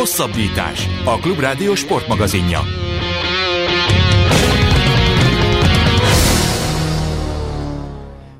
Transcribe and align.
Hosszabbítás. 0.00 0.88
A 1.04 1.18
Klubrádió 1.18 1.74
sportmagazinja. 1.74 2.60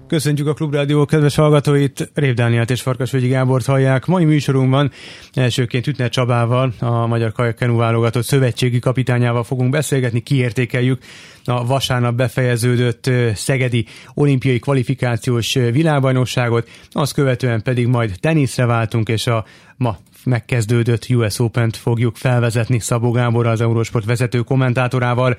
Köszöntjük 0.07 0.47
a 0.47 0.55
Klubrádió 0.55 1.05
kedves 1.05 1.35
hallgatóit, 1.35 2.11
Rév 2.15 2.35
Dánielt 2.35 2.71
és 2.71 2.83
Farkasvölgyi 2.83 3.29
Gábort 3.29 3.67
hallják. 3.67 4.07
Mai 4.07 4.25
műsorunkban 4.25 4.91
elsőként 5.35 5.87
Ütner 5.87 6.09
Csabával, 6.09 6.73
a 6.79 7.07
Magyar 7.07 7.33
Kajakenu 7.33 7.77
válogatott 7.77 8.25
szövetségi 8.25 8.79
kapitányával 8.79 9.45
fogunk 9.45 9.71
beszélgetni, 9.71 10.21
kiértékeljük 10.21 11.03
a 11.45 11.67
vasárnap 11.67 12.15
befejeződött 12.15 13.11
szegedi 13.35 13.87
olimpiai 14.15 14.59
kvalifikációs 14.59 15.55
világbajnokságot, 15.55 16.69
azt 16.91 17.15
követően 17.15 17.63
pedig 17.63 17.87
majd 17.87 18.13
teniszre 18.21 18.67
váltunk, 18.67 19.09
és 19.09 19.27
a 19.27 19.45
ma 19.77 19.99
megkezdődött 20.25 21.07
US 21.09 21.39
Open-t 21.39 21.77
fogjuk 21.77 22.17
felvezetni 22.17 22.79
Szabó 22.79 23.11
Gábor, 23.11 23.47
az 23.47 23.61
Eurosport 23.61 24.05
vezető 24.05 24.41
kommentátorával. 24.41 25.39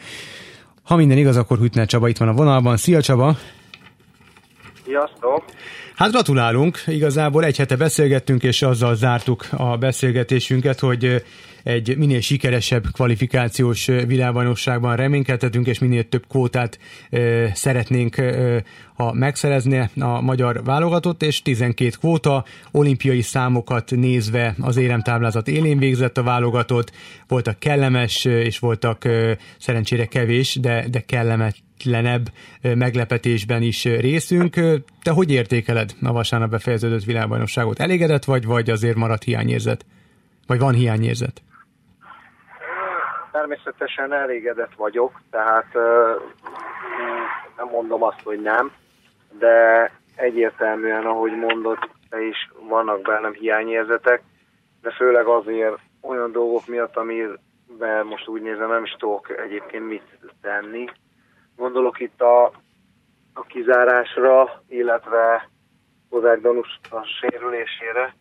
Ha 0.84 0.96
minden 0.96 1.18
igaz, 1.18 1.38
akkor 1.38 1.58
Hütner 1.58 1.86
Csaba 1.86 2.08
itt 2.08 2.18
van 2.18 2.28
a 2.28 2.34
vonalban. 2.34 2.78
Szia 2.78 3.02
Csaba! 3.02 3.38
Sziasztok! 4.86 5.44
Hát 5.96 6.12
gratulálunk, 6.12 6.84
igazából 6.88 7.44
egy 7.44 7.58
hete 7.58 7.76
beszélgettünk, 7.76 8.44
és 8.44 8.62
azzal 8.62 8.96
zártuk 8.96 9.46
a 9.52 9.78
beszélgetésünket, 9.78 10.80
hogy 10.80 11.24
egy 11.64 11.98
minél 11.98 12.22
sikeresebb 12.22 12.86
kvalifikációs 12.92 13.86
világbajnokságban 13.86 14.96
reménykedhetünk, 14.96 15.68
és 15.68 15.80
minél 15.80 16.10
több 16.10 16.28
kvótát 16.28 16.80
e, 17.10 17.20
szeretnénk, 17.54 18.18
e, 18.18 18.64
ha 18.94 19.14
megszerezni 19.14 19.90
a 20.00 20.22
magyar 20.22 20.64
válogatott, 20.64 21.24
és 21.24 21.42
12 21.42 21.90
kvóta, 22.00 22.46
olimpiai 22.72 23.22
számokat 23.22 23.92
nézve 23.92 24.56
az 24.60 24.78
éremtáblázat 24.78 25.48
élén 25.48 25.78
végzett 25.78 26.18
a 26.18 26.24
válogatott, 26.24 26.92
voltak 27.28 27.60
kellemes, 27.60 28.26
és 28.26 28.60
voltak 28.60 29.08
szerencsére 29.60 30.06
kevés, 30.06 30.56
de, 30.56 30.86
de 30.90 31.00
kellemet 31.00 31.56
legletlenebb 31.84 32.32
meglepetésben 32.62 33.62
is 33.62 33.84
részünk. 33.84 34.56
Te 35.02 35.12
hogy 35.12 35.32
értékeled 35.32 35.96
a 36.02 36.12
vasárnap 36.12 36.50
befejeződött 36.50 37.04
világbajnokságot? 37.04 37.80
Elégedett 37.80 38.26
vagy, 38.26 38.46
vagy 38.46 38.70
azért 38.70 38.96
maradt 38.96 39.24
hiányérzet? 39.24 39.86
Vagy 40.48 40.60
van 40.60 40.74
hiányérzet? 40.74 41.42
Természetesen 43.32 44.14
elégedett 44.14 44.76
vagyok, 44.76 45.22
tehát 45.32 45.74
nem 47.58 47.68
mondom 47.72 48.04
azt, 48.04 48.22
hogy 48.24 48.42
nem, 48.42 48.72
de 49.40 49.92
egyértelműen, 50.16 51.06
ahogy 51.06 51.38
mondod, 51.38 51.78
te 52.10 52.22
is 52.22 52.52
vannak 52.60 53.02
bennem 53.02 53.34
hiányérzetek, 53.34 54.22
de 54.82 54.92
főleg 54.92 55.26
azért 55.26 55.78
olyan 56.02 56.32
dolgok 56.32 56.68
miatt, 56.68 56.98
amiben 56.98 58.06
most 58.06 58.28
úgy 58.28 58.42
nézem, 58.42 58.70
nem 58.70 58.84
is 58.84 58.96
tudok 59.00 59.30
egyébként 59.38 59.88
mit 59.88 60.04
tenni, 60.42 60.90
Gondolok 61.62 62.00
itt 62.00 62.22
a, 62.22 62.46
a 63.34 63.42
kizárásra, 63.48 64.62
illetve 64.68 65.50
Kozák 66.10 66.42
Danus 66.42 66.80
a 66.90 67.04
sérülésére, 67.04 68.16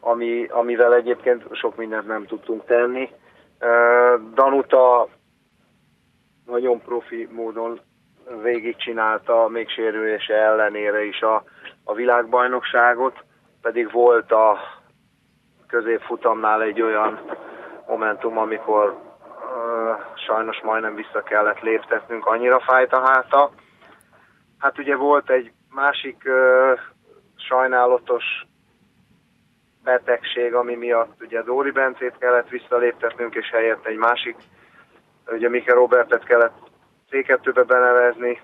ami, 0.00 0.46
amivel 0.46 0.94
egyébként 0.94 1.56
sok 1.56 1.76
mindent 1.76 2.06
nem 2.06 2.26
tudtunk 2.26 2.64
tenni. 2.64 3.10
Danuta 4.34 5.08
nagyon 6.46 6.80
profi 6.80 7.28
módon 7.32 7.80
végigcsinálta, 8.42 9.48
még 9.48 9.68
sérülése 9.68 10.34
ellenére 10.34 11.04
is 11.04 11.20
a, 11.20 11.44
a 11.84 11.94
világbajnokságot, 11.94 13.24
pedig 13.60 13.92
volt 13.92 14.32
a 14.32 14.58
középfutamnál 15.66 16.62
egy 16.62 16.82
olyan 16.82 17.20
momentum, 17.86 18.38
amikor 18.38 18.98
sajnos 20.26 20.60
majdnem 20.62 20.94
vissza 20.94 21.22
kellett 21.22 21.60
léptetnünk, 21.60 22.26
annyira 22.26 22.60
fájt 22.60 22.92
a 22.92 23.00
háta. 23.00 23.50
Hát 24.58 24.78
ugye 24.78 24.96
volt 24.96 25.30
egy 25.30 25.52
másik 25.70 26.28
sajnálatos 27.36 28.24
betegség, 29.84 30.54
ami 30.54 30.74
miatt 30.74 31.22
ugye 31.22 31.42
Dóri 31.42 31.70
Bencét 31.70 32.18
kellett 32.18 32.48
visszaléptetnünk, 32.48 33.34
és 33.34 33.50
helyett 33.50 33.86
egy 33.86 33.96
másik, 33.96 34.36
ugye 35.26 35.48
Mike 35.48 35.72
Robertet 35.72 36.24
kellett 36.24 36.56
C2-be 37.10 37.62
benevezni. 37.62 38.40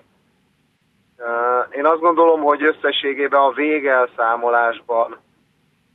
Uh, 1.17 1.75
én 1.75 1.85
azt 1.85 1.99
gondolom, 1.99 2.41
hogy 2.41 2.63
összességében 2.63 3.41
a 3.41 3.51
végelszámolásban 3.51 5.17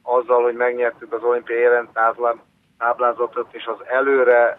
azzal, 0.02 0.42
hogy 0.42 0.54
megnyertük 0.54 1.12
az 1.12 1.22
olimpiai 1.22 1.60
jelenttáblázatot 1.60 3.46
és 3.50 3.66
az 3.66 3.86
előre 3.86 4.58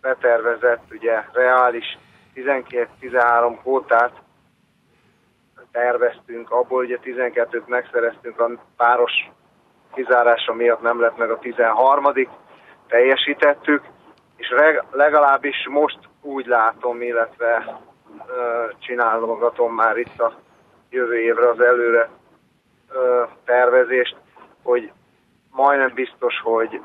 betervezett, 0.00 0.84
ugye 0.90 1.24
reális 1.32 1.98
12-13 2.34 3.56
kvótát 3.60 4.12
terveztünk, 5.72 6.50
abból 6.50 6.84
ugye 6.84 6.98
12-t 7.02 7.66
megszereztünk, 7.66 8.40
a 8.40 8.50
páros 8.76 9.12
kizárása 9.96 10.54
miatt 10.54 10.82
nem 10.82 11.00
lett 11.00 11.16
meg 11.16 11.30
a 11.30 11.38
13 11.38 12.04
teljesítettük, 12.88 13.82
és 14.36 14.54
legalábbis 14.90 15.66
most 15.70 15.98
úgy 16.22 16.46
látom, 16.46 17.02
illetve 17.02 17.80
csinálgatom 18.78 19.74
már 19.74 19.96
itt 19.96 20.20
a 20.20 20.32
jövő 20.90 21.18
évre 21.18 21.48
az 21.48 21.60
előre 21.60 22.08
tervezést, 23.44 24.16
hogy 24.62 24.92
majdnem 25.50 25.92
biztos, 25.94 26.40
hogy 26.42 26.80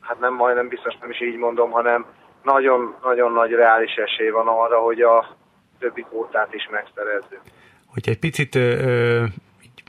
hát 0.00 0.20
nem 0.20 0.34
majdnem 0.34 0.68
biztos, 0.68 0.96
nem 1.00 1.10
is 1.10 1.20
így 1.20 1.36
mondom, 1.36 1.70
hanem 1.70 2.06
nagyon-nagyon 2.42 3.32
nagy 3.32 3.50
reális 3.50 3.94
esély 3.94 4.30
van 4.30 4.48
arra, 4.48 4.78
hogy 4.80 5.00
a 5.00 5.36
többi 5.78 6.02
kvótát 6.02 6.54
is 6.54 6.68
megszerezzük. 6.70 7.40
Hogyha 7.86 8.10
egy 8.10 8.18
picit 8.18 8.54
ö, 8.54 9.24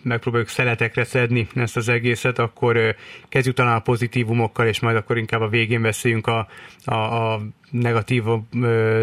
megpróbáljuk 0.05 0.49
szeletekre 0.49 1.03
szedni 1.03 1.47
ezt 1.55 1.77
az 1.77 1.89
egészet, 1.89 2.39
akkor 2.39 2.95
kezdjük 3.29 3.55
talán 3.55 3.75
a 3.75 3.79
pozitívumokkal, 3.79 4.67
és 4.67 4.79
majd 4.79 4.95
akkor 4.95 5.17
inkább 5.17 5.41
a 5.41 5.47
végén 5.47 5.81
beszéljünk 5.81 6.27
a, 6.27 6.47
a, 6.85 6.93
a 6.93 7.41
negatív, 7.71 8.23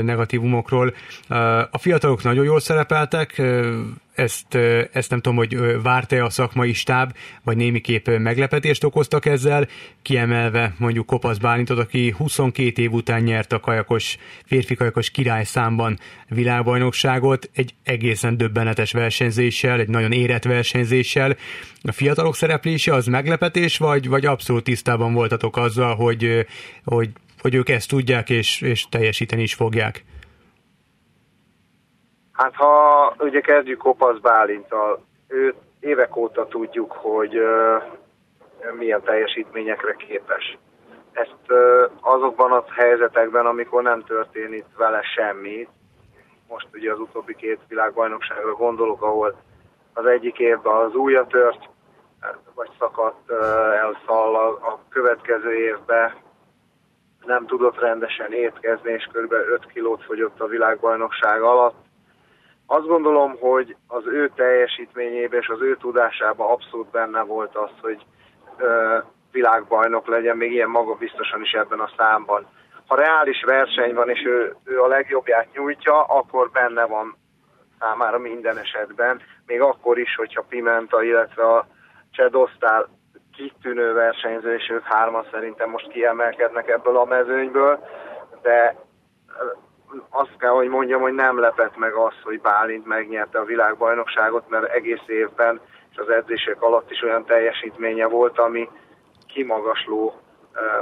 negatívumokról. 0.03 0.95
A 1.71 1.79
fiatalok 1.79 2.23
nagyon 2.23 2.45
jól 2.45 2.61
szerepeltek, 2.61 3.43
ezt, 4.15 4.55
ezt 4.93 5.11
nem 5.11 5.21
tudom, 5.21 5.39
hogy 5.39 5.83
várta 5.83 6.25
a 6.25 6.31
szakmai 6.31 6.73
stáb, 6.73 7.13
vagy 7.45 7.57
némiképp 7.57 8.09
meglepetést 8.09 8.85
okoztak 8.85 9.27
ezzel, 9.27 9.69
kiemelve 10.03 10.75
mondjuk 10.79 11.07
Kopasz 11.07 11.37
Bálintot, 11.39 11.79
aki 11.79 12.15
22 12.17 12.83
év 12.83 12.93
után 12.93 13.23
nyert 13.23 13.53
a 13.53 13.61
kajakos, 13.61 14.17
férfi 14.45 14.75
kajakos 14.75 15.11
király 15.11 15.45
számban 15.45 15.99
világbajnokságot, 16.29 17.51
egy 17.55 17.75
egészen 17.83 18.37
döbbenetes 18.37 18.93
versenyzéssel, 18.93 19.81
egy 19.81 19.89
nagyon 19.89 20.13
érett 20.13 20.45
versenyzéssel. 20.45 21.37
A 21.83 21.93
fiatalok 21.93 22.37
szereplése 22.37 22.95
az 22.95 23.07
meglepetés, 23.07 23.79
vagy, 23.79 24.09
vagy 24.09 24.27
abszolút 24.27 24.65
tisztában 24.65 25.13
voltatok 25.13 25.57
azzal, 25.57 25.95
hogy, 25.95 26.47
hogy 26.85 27.11
hogy 27.43 27.55
ők 27.55 27.69
ezt 27.69 27.89
tudják 27.89 28.31
és, 28.31 28.61
és 28.61 28.87
teljesíteni 28.89 29.43
is 29.43 29.55
fogják? 29.55 30.05
Hát 32.43 32.55
ha 32.55 33.15
ugye 33.19 33.41
kezdjük 33.41 33.79
Kopasz 33.79 34.19
Bálintal, 34.19 35.05
őt 35.29 35.57
évek 35.81 36.17
óta 36.17 36.47
tudjuk, 36.47 36.93
hogy 36.93 37.39
uh, 37.39 37.83
milyen 38.79 39.03
teljesítményekre 39.03 39.95
képes. 39.95 40.59
Ezt 41.13 41.45
uh, 41.49 41.91
azokban 42.01 42.53
a 42.53 42.65
helyzetekben, 42.73 43.47
amikor 43.47 43.83
nem 43.83 44.05
történik 44.05 44.65
vele 44.77 45.03
semmi, 45.03 45.69
most 46.49 46.67
ugye 46.73 46.93
az 46.93 46.99
utóbbi 46.99 47.35
két 47.35 47.61
világbajnokságra 47.69 48.53
gondolok, 48.55 49.03
ahol 49.03 49.37
az 49.95 50.07
egyik 50.07 50.39
évben 50.39 50.75
az 50.75 50.95
ujja 50.95 51.27
tört, 51.27 51.69
vagy 52.55 52.71
szakadt 52.79 53.31
uh, 53.31 54.17
a, 54.17 54.47
a 54.49 54.79
következő 54.89 55.55
évben 55.55 56.13
nem 57.25 57.47
tudott 57.47 57.81
rendesen 57.81 58.33
étkezni, 58.33 58.93
és 58.93 59.09
kb. 59.13 59.33
5 59.33 59.67
kilót 59.67 60.05
fogyott 60.05 60.41
a 60.41 60.47
világbajnokság 60.47 61.43
alatt. 61.43 61.91
Azt 62.75 62.87
gondolom, 62.87 63.37
hogy 63.41 63.77
az 63.87 64.07
ő 64.07 64.31
teljesítményében 64.35 65.41
és 65.41 65.49
az 65.49 65.61
ő 65.61 65.77
tudásában 65.77 66.51
abszolút 66.51 66.91
benne 66.91 67.23
volt 67.23 67.57
az, 67.57 67.71
hogy 67.81 68.07
ö, 68.57 68.99
világbajnok 69.33 70.07
legyen, 70.07 70.37
még 70.37 70.53
ilyen 70.53 70.69
maga 70.69 70.95
biztosan 70.95 71.41
is 71.43 71.53
ebben 71.53 71.81
a 71.81 71.91
számban. 71.97 72.47
Ha 72.87 72.97
reális 72.97 73.43
verseny 73.43 73.95
van, 73.95 74.09
és 74.09 74.25
ő, 74.25 74.57
ő 74.65 74.81
a 74.81 74.87
legjobbját 74.87 75.49
nyújtja, 75.53 76.03
akkor 76.03 76.51
benne 76.51 76.85
van 76.85 77.17
számára 77.79 78.19
minden 78.19 78.59
esetben, 78.59 79.21
még 79.47 79.61
akkor 79.61 79.99
is, 79.99 80.15
hogyha 80.15 80.45
Pimenta, 80.49 81.03
illetve 81.03 81.43
a 81.43 81.67
Csedosztál 82.11 82.89
kitűnő 83.37 83.93
versenyző, 83.93 84.55
és 84.55 84.69
ők 84.71 84.85
hárman 84.85 85.27
szerintem 85.31 85.71
most 85.71 85.89
kiemelkednek 85.89 86.69
ebből 86.69 86.97
a 86.97 87.05
mezőnyből, 87.05 87.87
de 88.43 88.77
azt 90.11 90.37
kell, 90.39 90.51
hogy 90.51 90.69
mondjam, 90.69 91.01
hogy 91.01 91.15
nem 91.15 91.39
lepett 91.39 91.77
meg 91.77 91.93
az, 91.93 92.15
hogy 92.23 92.41
Bálint 92.41 92.87
megnyerte 92.87 93.39
a 93.39 93.45
világbajnokságot, 93.45 94.49
mert 94.49 94.73
egész 94.73 95.03
évben 95.07 95.61
és 95.91 95.99
az 95.99 96.09
edzések 96.09 96.63
alatt 96.63 96.91
is 96.91 97.03
olyan 97.03 97.25
teljesítménye 97.25 98.07
volt, 98.07 98.39
ami 98.39 98.69
kimagasló 99.27 100.15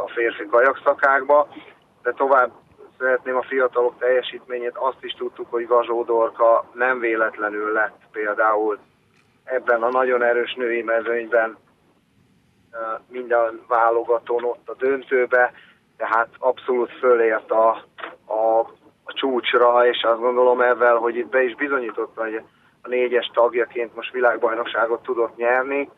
a 0.05 0.09
férfi 0.09 0.47
kajakszakákba, 0.47 1.49
de 2.03 2.12
tovább 2.12 2.51
szeretném 2.99 3.37
a 3.37 3.43
fiatalok 3.43 3.99
teljesítményét, 3.99 4.77
azt 4.77 5.05
is 5.05 5.12
tudtuk, 5.12 5.51
hogy 5.51 5.67
Gazsó 5.67 6.05
Dorka 6.05 6.65
nem 6.73 6.99
véletlenül 6.99 7.73
lett 7.73 7.99
például 8.12 8.79
ebben 9.45 9.83
a 9.83 9.91
nagyon 9.91 10.23
erős 10.23 10.55
női 10.55 10.83
mezőnyben 10.83 11.57
minden 13.09 13.61
válogatón 13.69 14.45
ott 14.45 14.69
a 14.69 14.75
döntőbe, 14.75 15.53
tehát 15.97 16.29
abszolút 16.39 16.93
fölért 16.99 17.51
a, 17.51 17.71
a, 18.27 18.71
a 19.11 19.19
csúcsra, 19.19 19.87
és 19.87 20.03
azt 20.03 20.21
gondolom 20.21 20.61
ezzel, 20.61 20.97
hogy 20.97 21.17
itt 21.17 21.29
be 21.29 21.43
is 21.43 21.55
bizonyította, 21.55 22.23
hogy 22.23 22.43
a 22.83 22.89
négyes 22.89 23.31
tagjaként 23.35 23.95
most 23.95 24.12
világbajnokságot 24.12 25.03
tudott 25.03 25.37
nyerni, 25.37 25.91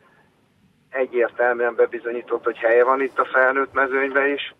egyértelműen 0.90 1.74
bebizonyított, 1.74 2.44
hogy 2.44 2.56
helye 2.56 2.84
van 2.84 3.02
itt 3.02 3.18
a 3.18 3.24
felnőtt 3.24 3.72
mezőnyben 3.72 4.28
is. 4.28 4.54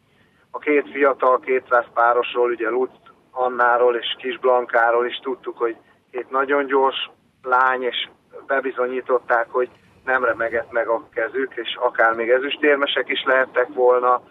A 0.50 0.58
két 0.58 0.90
fiatal 0.90 1.40
200 1.40 1.84
párosról, 1.94 2.50
ugye 2.50 2.68
Lutz 2.68 3.00
Annáról 3.30 3.96
és 3.96 4.16
Kis 4.18 4.38
Blankáról 4.38 5.06
is 5.06 5.18
tudtuk, 5.22 5.58
hogy 5.58 5.76
két 6.10 6.30
nagyon 6.30 6.66
gyors 6.66 7.10
lány, 7.42 7.82
és 7.82 8.08
bebizonyították, 8.46 9.46
hogy 9.50 9.68
nem 10.04 10.24
remegett 10.24 10.70
meg 10.70 10.88
a 10.88 11.08
kezük, 11.14 11.52
és 11.54 11.76
akár 11.80 12.14
még 12.14 12.30
ezüstérmesek 12.30 13.08
is 13.08 13.22
lehettek 13.24 13.68
volna, 13.68 14.22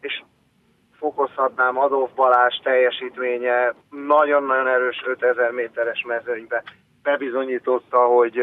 és 0.00 0.22
fokozhatnám 1.02 1.78
Adolf 1.78 2.10
Balázs 2.14 2.56
teljesítménye 2.62 3.74
nagyon-nagyon 3.90 4.68
erős 4.68 5.02
5000 5.06 5.50
méteres 5.50 6.04
mezőnybe 6.06 6.62
bebizonyította, 7.02 7.98
hogy 7.98 8.42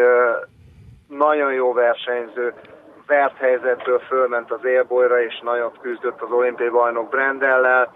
nagyon 1.07 1.53
jó 1.53 1.73
versenyző, 1.73 2.53
vert 3.07 3.37
helyzetből 3.37 3.99
fölment 3.99 4.51
az 4.51 4.65
élbolyra, 4.65 5.21
és 5.21 5.39
nagyon 5.43 5.71
küzdött 5.81 6.21
az 6.21 6.31
olimpiai 6.31 6.69
bajnok 6.69 7.09
Brendellel. 7.09 7.93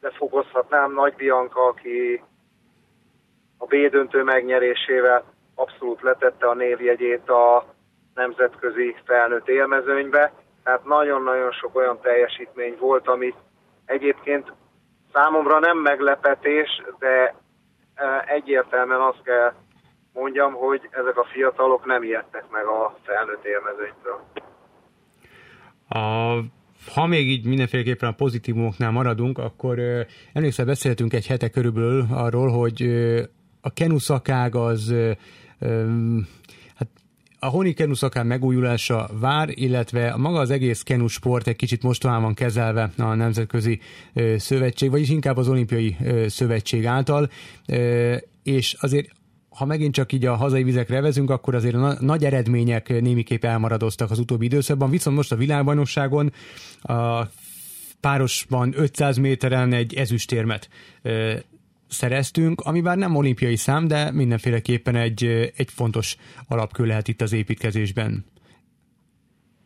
De 0.00 0.10
fokozhatnám 0.10 0.92
Nagy 0.92 1.14
Bianca, 1.14 1.66
aki 1.66 2.22
a 3.58 3.66
B 3.66 3.74
döntő 3.90 4.22
megnyerésével 4.22 5.24
abszolút 5.54 6.02
letette 6.02 6.46
a 6.48 6.54
névjegyét 6.54 7.28
a 7.30 7.64
nemzetközi 8.14 8.96
felnőtt 9.04 9.48
élmezőnybe. 9.48 10.32
Tehát 10.68 10.84
nagyon-nagyon 10.84 11.52
sok 11.52 11.76
olyan 11.76 11.98
teljesítmény 12.00 12.76
volt, 12.80 13.08
amit 13.08 13.36
egyébként 13.84 14.52
számomra 15.12 15.58
nem 15.58 15.78
meglepetés, 15.78 16.82
de 16.98 17.34
e, 17.94 18.24
egyértelműen 18.26 19.00
azt 19.00 19.22
kell 19.22 19.52
mondjam, 20.12 20.52
hogy 20.52 20.88
ezek 20.90 21.18
a 21.18 21.28
fiatalok 21.32 21.86
nem 21.86 22.02
ijedtek 22.02 22.44
meg 22.50 22.64
a 22.66 22.96
felnőtt 23.02 23.44
élmezőnytől. 23.44 24.20
A 25.88 26.34
ha 26.94 27.06
még 27.06 27.28
így 27.28 27.46
mindenféleképpen 27.46 28.08
a 28.08 28.12
pozitívumoknál 28.22 28.90
maradunk, 28.90 29.38
akkor 29.38 29.78
emlékszel, 30.32 30.64
beszéltünk 30.64 31.12
egy 31.12 31.26
hete 31.26 31.48
körülbelül 31.50 32.04
arról, 32.10 32.48
hogy 32.48 32.82
a 33.60 33.72
kenuszakág 33.72 34.54
az 34.54 34.94
hát 35.60 36.57
a 37.38 37.46
honi 37.46 37.72
kenuszakág 37.72 38.26
megújulása 38.26 39.08
vár, 39.12 39.48
illetve 39.54 40.16
maga 40.16 40.38
az 40.38 40.50
egész 40.50 40.82
kenusport 40.82 41.46
egy 41.46 41.56
kicsit 41.56 41.82
mostohán 41.82 42.22
van 42.22 42.34
kezelve 42.34 42.90
a 42.96 43.14
Nemzetközi 43.14 43.80
Szövetség, 44.36 44.90
vagyis 44.90 45.08
inkább 45.08 45.36
az 45.36 45.48
Olimpiai 45.48 45.96
Szövetség 46.26 46.86
által, 46.86 47.30
és 48.42 48.76
azért 48.80 49.16
ha 49.48 49.64
megint 49.64 49.94
csak 49.94 50.12
így 50.12 50.26
a 50.26 50.34
hazai 50.34 50.62
vizekre 50.62 51.00
vezünk, 51.00 51.30
akkor 51.30 51.54
azért 51.54 51.74
a 51.74 51.96
nagy 52.00 52.24
eredmények 52.24 52.88
némiképp 53.00 53.44
elmaradoztak 53.44 54.10
az 54.10 54.18
utóbbi 54.18 54.44
időszakban, 54.44 54.90
viszont 54.90 55.16
most 55.16 55.32
a 55.32 55.36
világbajnokságon 55.36 56.32
a 56.82 57.26
párosban 58.00 58.72
500 58.76 59.16
méteren 59.16 59.72
egy 59.72 59.94
ezüstérmet 59.94 60.68
szereztünk, 61.88 62.60
ami 62.60 62.80
bár 62.80 62.96
nem 62.96 63.16
olimpiai 63.16 63.56
szám, 63.56 63.88
de 63.88 64.10
mindenféleképpen 64.12 64.94
egy, 64.94 65.24
egy 65.56 65.70
fontos 65.70 66.16
alapkő 66.48 66.84
lehet 66.84 67.08
itt 67.08 67.20
az 67.20 67.32
építkezésben. 67.32 68.24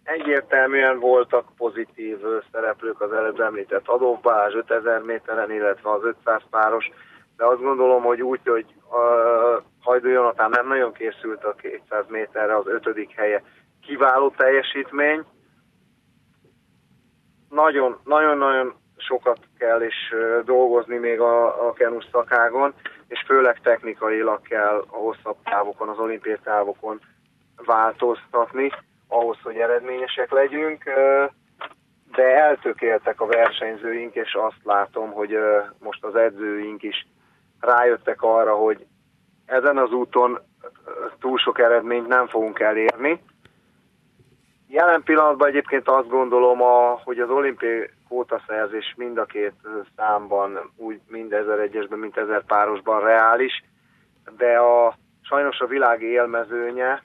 Egyértelműen 0.02 0.98
voltak 0.98 1.44
pozitív 1.56 2.18
szereplők 2.52 3.00
az 3.00 3.12
előbb 3.12 3.40
említett 3.40 3.88
Adolf 3.88 4.20
Balázs 4.20 4.54
5000 4.54 5.00
méteren, 5.02 5.50
illetve 5.52 5.90
az 5.90 6.02
500 6.02 6.40
páros, 6.50 6.90
de 7.36 7.44
azt 7.44 7.60
gondolom, 7.60 8.02
hogy 8.02 8.22
úgy, 8.22 8.40
hogy 8.44 8.66
a 8.90 9.02
Hajdú 9.80 10.08
Jonatán 10.08 10.50
nem 10.50 10.68
nagyon 10.68 10.92
készült 10.92 11.44
a 11.44 11.54
200 11.54 12.04
méterre, 12.08 12.56
az 12.56 12.66
ötödik 12.66 13.10
helye 13.10 13.42
kiváló 13.80 14.30
teljesítmény. 14.30 15.24
Nagyon-nagyon 17.48 18.74
sokat 19.02 19.38
kell 19.58 19.82
is 19.82 20.14
dolgozni 20.44 20.96
még 20.96 21.20
a, 21.20 21.68
a 21.68 21.72
kenus 21.72 22.06
szakágon, 22.12 22.74
és 23.08 23.22
főleg 23.26 23.60
technikailag 23.60 24.42
kell 24.42 24.84
a 24.90 24.96
hosszabb 24.96 25.36
távokon, 25.44 25.88
az 25.88 25.98
olimpiai 25.98 26.38
távokon 26.42 27.00
változtatni, 27.56 28.70
ahhoz, 29.08 29.38
hogy 29.42 29.56
eredményesek 29.56 30.30
legyünk, 30.30 30.84
de 32.12 32.36
eltökéltek 32.36 33.20
a 33.20 33.26
versenyzőink, 33.26 34.14
és 34.14 34.34
azt 34.34 34.60
látom, 34.62 35.12
hogy 35.12 35.38
most 35.78 36.04
az 36.04 36.14
edzőink 36.14 36.82
is 36.82 37.06
rájöttek 37.60 38.22
arra, 38.22 38.54
hogy 38.54 38.86
ezen 39.46 39.78
az 39.78 39.92
úton 39.92 40.38
túl 41.20 41.38
sok 41.38 41.58
eredményt 41.58 42.06
nem 42.06 42.26
fogunk 42.26 42.60
elérni. 42.60 43.22
Jelen 44.72 45.02
pillanatban 45.02 45.48
egyébként 45.48 45.88
azt 45.88 46.08
gondolom, 46.08 46.62
a, 46.62 47.00
hogy 47.04 47.18
az 47.18 47.30
olimpiai 47.30 47.90
kvótaszerzés 48.06 48.94
mind 48.96 49.18
a 49.18 49.24
két 49.24 49.54
számban, 49.96 50.72
úgy 50.76 51.00
mind 51.08 51.34
1001-esben, 51.34 51.98
mint 51.98 52.16
1000 52.16 52.44
párosban 52.44 53.00
reális, 53.00 53.64
de 54.36 54.58
a, 54.58 54.94
sajnos 55.22 55.58
a 55.58 55.66
világ 55.66 56.02
élmezőnye 56.02 57.02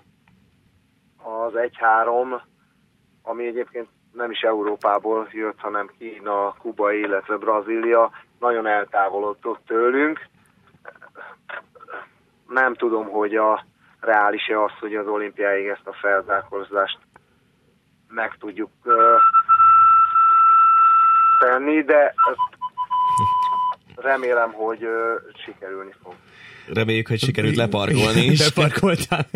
az 1.24 1.54
1-3, 1.56 2.42
ami 3.24 3.46
egyébként 3.46 3.88
nem 4.14 4.32
is 4.32 4.42
Európából 4.42 5.28
jött, 5.32 5.60
hanem 5.60 5.90
Kína, 5.98 6.56
Kuba, 6.60 6.92
illetve 6.92 7.38
Brazília, 7.38 8.12
nagyon 8.40 8.68
eltávolodott 8.68 9.60
tőlünk. 9.66 10.28
Nem 12.48 12.74
tudom, 12.74 13.10
hogy 13.10 13.36
a 13.36 13.66
reális-e 14.00 14.64
az, 14.64 14.72
hogy 14.80 14.96
az 14.96 15.08
olimpiáig 15.08 15.68
ezt 15.68 15.88
a 15.88 15.94
felzárkózást 15.94 16.98
meg 18.10 18.38
tudjuk 18.40 18.70
uh, 18.84 18.96
tenni, 21.40 21.84
de 21.84 22.14
remélem, 24.10 24.52
hogy 24.52 24.84
uh, 24.84 25.22
sikerülni 25.44 25.94
fog. 26.04 26.14
Reméljük, 26.74 27.08
hogy 27.08 27.20
sikerült 27.20 27.56
leparkolni 27.56 28.26
is. 28.26 28.40
Leparkoltál. 28.40 29.28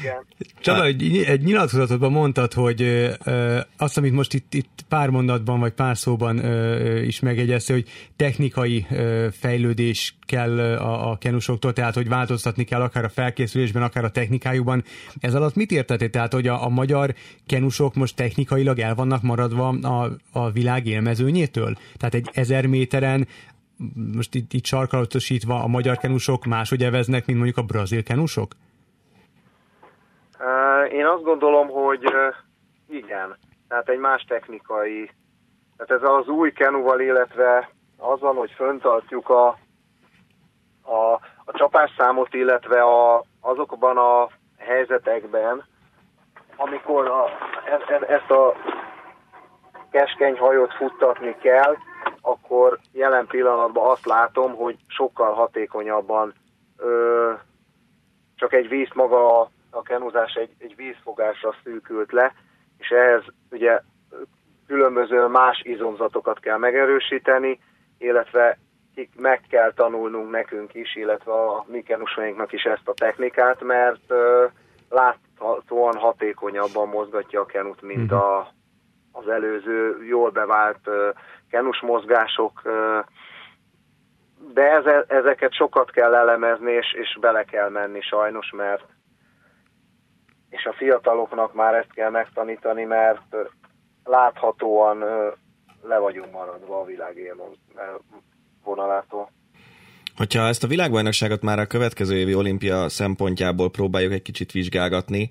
Igen. 0.00 0.26
Csaba, 0.60 0.84
egy, 0.84 1.16
egy 1.26 1.42
nyilatkozatodban 1.42 2.12
mondtad, 2.12 2.52
hogy 2.52 2.82
ö, 2.82 3.60
azt, 3.76 3.98
amit 3.98 4.12
most 4.12 4.34
itt, 4.34 4.54
itt 4.54 4.84
pár 4.88 5.08
mondatban 5.08 5.60
vagy 5.60 5.72
pár 5.72 5.98
szóban 5.98 6.44
ö, 6.44 7.00
is 7.00 7.20
megjegyezte, 7.20 7.72
hogy 7.72 7.88
technikai 8.16 8.86
ö, 8.90 9.26
fejlődés 9.32 10.14
kell 10.26 10.58
a, 10.58 11.10
a 11.10 11.16
kenusoktól, 11.16 11.72
tehát 11.72 11.94
hogy 11.94 12.08
változtatni 12.08 12.64
kell 12.64 12.80
akár 12.80 13.04
a 13.04 13.08
felkészülésben, 13.08 13.82
akár 13.82 14.04
a 14.04 14.10
technikájukban. 14.10 14.84
Ez 15.20 15.34
alatt 15.34 15.54
mit 15.54 15.72
értettél? 15.72 16.10
Tehát, 16.10 16.32
hogy 16.32 16.46
a, 16.48 16.64
a 16.64 16.68
magyar 16.68 17.14
kenusok 17.46 17.94
most 17.94 18.16
technikailag 18.16 18.78
el 18.78 18.94
vannak 18.94 19.22
maradva 19.22 19.68
a, 19.68 20.16
a 20.32 20.50
világ 20.50 20.86
élmezőnyétől? 20.86 21.76
Tehát 21.96 22.14
egy 22.14 22.28
ezer 22.32 22.66
méteren 22.66 23.26
most 24.16 24.34
itt, 24.34 24.52
itt 24.52 24.64
sarkalatosítva 24.64 25.62
a 25.62 25.66
magyar 25.66 25.96
kenusok 25.96 26.44
máshogy 26.44 26.82
eveznek, 26.82 27.26
mint 27.26 27.38
mondjuk 27.38 27.58
a 27.58 27.66
brazil 27.72 28.02
kenusok? 28.02 28.52
Én 30.92 31.06
azt 31.06 31.22
gondolom, 31.22 31.68
hogy 31.68 32.04
igen. 32.88 33.36
Tehát 33.68 33.88
egy 33.88 33.98
más 33.98 34.24
technikai, 34.28 35.10
tehát 35.76 36.02
ez 36.02 36.08
az 36.08 36.28
új 36.28 36.52
kenuval, 36.52 37.00
illetve 37.00 37.70
az 37.98 38.20
van, 38.20 38.34
hogy 38.34 38.50
föntartjuk 38.50 39.28
a, 39.28 39.46
a, 40.82 41.12
a 41.44 41.52
csapásszámot, 41.52 42.34
illetve 42.34 42.82
a, 42.82 43.24
azokban 43.40 43.96
a 43.96 44.28
helyzetekben, 44.58 45.64
amikor 46.56 47.06
a, 47.06 47.24
e, 47.64 47.94
e, 47.94 48.14
ezt 48.14 48.30
a 48.30 48.54
keskeny 49.90 50.38
hajót 50.38 50.74
futtatni 50.74 51.36
kell, 51.40 51.76
akkor 52.20 52.78
jelen 52.92 53.26
pillanatban 53.26 53.90
azt 53.90 54.06
látom, 54.06 54.54
hogy 54.54 54.76
sokkal 54.86 55.32
hatékonyabban 55.32 56.32
ö, 56.76 57.32
csak 58.36 58.52
egy 58.52 58.68
víz 58.68 58.88
maga 58.94 59.40
a, 59.40 59.50
a 59.70 59.82
kenuzás 59.82 60.34
egy, 60.34 60.50
egy 60.58 60.76
vízfogásra 60.76 61.54
szűkült 61.64 62.12
le, 62.12 62.32
és 62.78 62.88
ehhez 62.88 63.22
ugye 63.50 63.80
különböző 64.66 65.26
más 65.26 65.60
izomzatokat 65.64 66.40
kell 66.40 66.58
megerősíteni, 66.58 67.60
illetve 67.98 68.58
meg 69.16 69.40
kell 69.48 69.72
tanulnunk 69.72 70.30
nekünk 70.30 70.74
is, 70.74 70.96
illetve 70.96 71.32
a 71.32 71.64
mi 71.68 71.82
kenusainknak 71.82 72.52
is 72.52 72.62
ezt 72.62 72.88
a 72.88 72.94
technikát, 72.94 73.62
mert 73.62 74.10
ö, 74.10 74.46
lát, 74.90 75.18
láthatóan 75.42 75.96
hatékonyabban 75.96 76.88
mozgatja 76.88 77.40
a 77.40 77.46
kenut, 77.46 77.82
mint 77.82 78.12
a, 78.12 78.52
az 79.12 79.28
előző 79.28 80.04
jól 80.04 80.30
bevált 80.30 80.88
kenus 81.52 81.80
mozgások, 81.80 82.62
de 84.54 84.62
eze, 84.62 85.04
ezeket 85.08 85.54
sokat 85.54 85.90
kell 85.90 86.14
elemezni, 86.14 86.72
és, 86.72 86.92
és 86.92 87.18
bele 87.20 87.44
kell 87.44 87.68
menni 87.68 88.00
sajnos, 88.00 88.50
mert 88.56 88.84
és 90.48 90.64
a 90.64 90.74
fiataloknak 90.76 91.54
már 91.54 91.74
ezt 91.74 91.92
kell 91.92 92.10
megtanítani, 92.10 92.84
mert 92.84 93.36
láthatóan 94.04 94.98
le 95.82 95.98
vagyunk 95.98 96.32
maradva 96.32 96.80
a 96.80 96.84
világ 96.84 97.34
vonalától. 98.64 99.30
Hogyha 100.16 100.46
ezt 100.46 100.64
a 100.64 100.66
világbajnokságot 100.66 101.42
már 101.42 101.58
a 101.58 101.66
következő 101.66 102.16
évi 102.16 102.34
olimpia 102.34 102.88
szempontjából 102.88 103.70
próbáljuk 103.70 104.12
egy 104.12 104.22
kicsit 104.22 104.52
vizsgálgatni, 104.52 105.30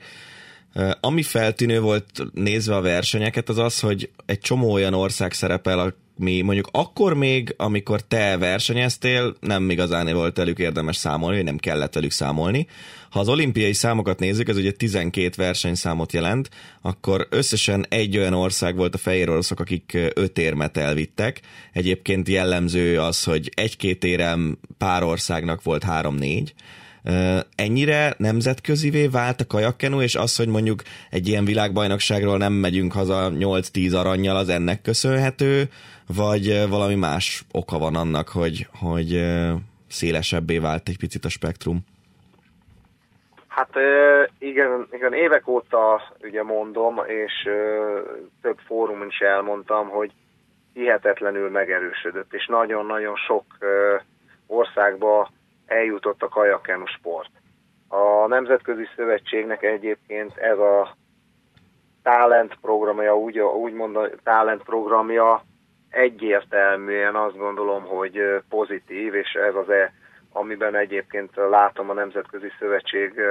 ami 0.99 1.23
feltűnő 1.23 1.79
volt 1.79 2.05
nézve 2.33 2.75
a 2.75 2.81
versenyeket, 2.81 3.49
az 3.49 3.57
az, 3.57 3.79
hogy 3.79 4.09
egy 4.25 4.39
csomó 4.39 4.71
olyan 4.71 4.93
ország 4.93 5.31
szerepel, 5.31 5.79
mi 6.21 6.41
mondjuk 6.41 6.67
akkor 6.71 7.13
még, 7.13 7.53
amikor 7.57 8.01
te 8.01 8.37
versenyeztél, 8.37 9.35
nem 9.39 9.69
igazán 9.69 10.13
volt 10.13 10.39
elük 10.39 10.59
érdemes 10.59 10.95
számolni, 10.95 11.41
nem 11.41 11.57
kellett 11.57 11.93
velük 11.93 12.11
számolni. 12.11 12.67
Ha 13.09 13.19
az 13.19 13.27
olimpiai 13.27 13.73
számokat 13.73 14.19
nézzük, 14.19 14.49
ez 14.49 14.57
ugye 14.57 14.71
12 14.71 15.29
versenyszámot 15.35 16.13
jelent, 16.13 16.49
akkor 16.81 17.27
összesen 17.29 17.85
egy 17.89 18.17
olyan 18.17 18.33
ország 18.33 18.75
volt 18.75 18.95
a 18.95 18.97
fehér 18.97 19.29
oroszok, 19.29 19.59
akik 19.59 19.97
öt 20.13 20.37
érmet 20.37 20.77
elvittek. 20.77 21.41
Egyébként 21.73 22.27
jellemző 22.27 22.99
az, 22.99 23.23
hogy 23.23 23.51
egy-két 23.55 24.03
érem 24.03 24.57
pár 24.77 25.03
országnak 25.03 25.63
volt 25.63 25.83
három-négy. 25.83 26.53
Ennyire 27.55 28.15
nemzetközivé 28.17 29.07
vált 29.07 29.41
a 29.41 29.47
kajakkenu, 29.47 30.01
és 30.01 30.15
az, 30.15 30.35
hogy 30.35 30.47
mondjuk 30.47 30.83
egy 31.09 31.27
ilyen 31.27 31.45
világbajnokságról 31.45 32.37
nem 32.37 32.53
megyünk 32.53 32.93
haza 32.93 33.31
8-10 33.33 33.95
aranyjal, 33.95 34.35
az 34.35 34.49
ennek 34.49 34.81
köszönhető, 34.81 35.69
vagy 36.07 36.69
valami 36.69 36.95
más 36.95 37.45
oka 37.51 37.77
van 37.77 37.95
annak, 37.95 38.29
hogy, 38.29 38.67
hogy 38.79 39.21
szélesebbé 39.87 40.57
vált 40.57 40.87
egy 40.87 40.97
picit 40.97 41.25
a 41.25 41.29
spektrum? 41.29 41.79
Hát 43.47 43.69
igen, 44.39 44.87
igen, 44.91 45.13
évek 45.13 45.47
óta 45.47 46.01
ugye 46.21 46.43
mondom, 46.43 47.01
és 47.07 47.49
több 48.41 48.57
fórumon 48.65 49.07
is 49.07 49.19
elmondtam, 49.19 49.89
hogy 49.89 50.11
hihetetlenül 50.73 51.49
megerősödött, 51.49 52.33
és 52.33 52.45
nagyon-nagyon 52.45 53.15
sok 53.15 53.43
országba 54.47 55.29
eljutott 55.65 56.21
a 56.21 56.27
kajakenu 56.27 56.85
sport. 56.85 57.29
A 57.87 58.27
Nemzetközi 58.27 58.87
Szövetségnek 58.95 59.63
egyébként 59.63 60.37
ez 60.37 60.57
a 60.57 60.95
talent 62.03 62.57
programja, 62.61 63.17
úgy, 63.17 63.39
úgy 63.39 63.73
mondom, 63.73 64.07
talent 64.23 64.63
programja 64.63 65.43
egyértelműen 65.91 67.15
azt 67.15 67.37
gondolom, 67.37 67.83
hogy 67.83 68.41
pozitív, 68.49 69.13
és 69.13 69.31
ez 69.33 69.55
az 69.55 69.69
e, 69.69 69.93
amiben 70.31 70.75
egyébként 70.75 71.31
látom 71.35 71.89
a 71.89 71.93
Nemzetközi 71.93 72.51
Szövetség 72.59 73.21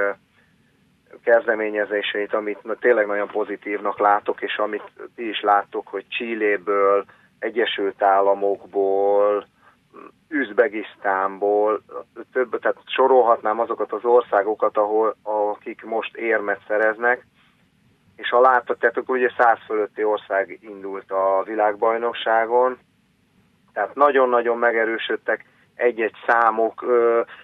kezdeményezéseit, 1.23 2.33
amit 2.33 2.59
tényleg 2.79 3.07
nagyon 3.07 3.27
pozitívnak 3.27 3.99
látok, 3.99 4.41
és 4.41 4.57
amit 4.57 4.91
ti 5.15 5.29
is 5.29 5.41
láttok, 5.41 5.87
hogy 5.87 6.05
Csilléből, 6.07 7.05
Egyesült 7.39 8.01
Államokból, 8.01 9.45
Üzbegisztánból, 10.29 11.81
több, 12.33 12.59
tehát 12.59 12.77
sorolhatnám 12.85 13.59
azokat 13.59 13.91
az 13.91 14.05
országokat, 14.05 14.77
ahol 14.77 15.15
akik 15.23 15.83
most 15.83 16.15
érmet 16.15 16.59
szereznek, 16.67 17.25
és 18.21 18.29
ha 18.29 18.41
láthatjátok, 18.41 19.09
ugye 19.09 19.29
száz 19.37 19.57
fölötti 19.65 20.03
ország 20.03 20.59
indult 20.61 21.11
a 21.11 21.43
világbajnokságon, 21.45 22.77
tehát 23.73 23.95
nagyon-nagyon 23.95 24.57
megerősödtek 24.57 25.45
egy-egy 25.75 26.15
számok, 26.25 26.85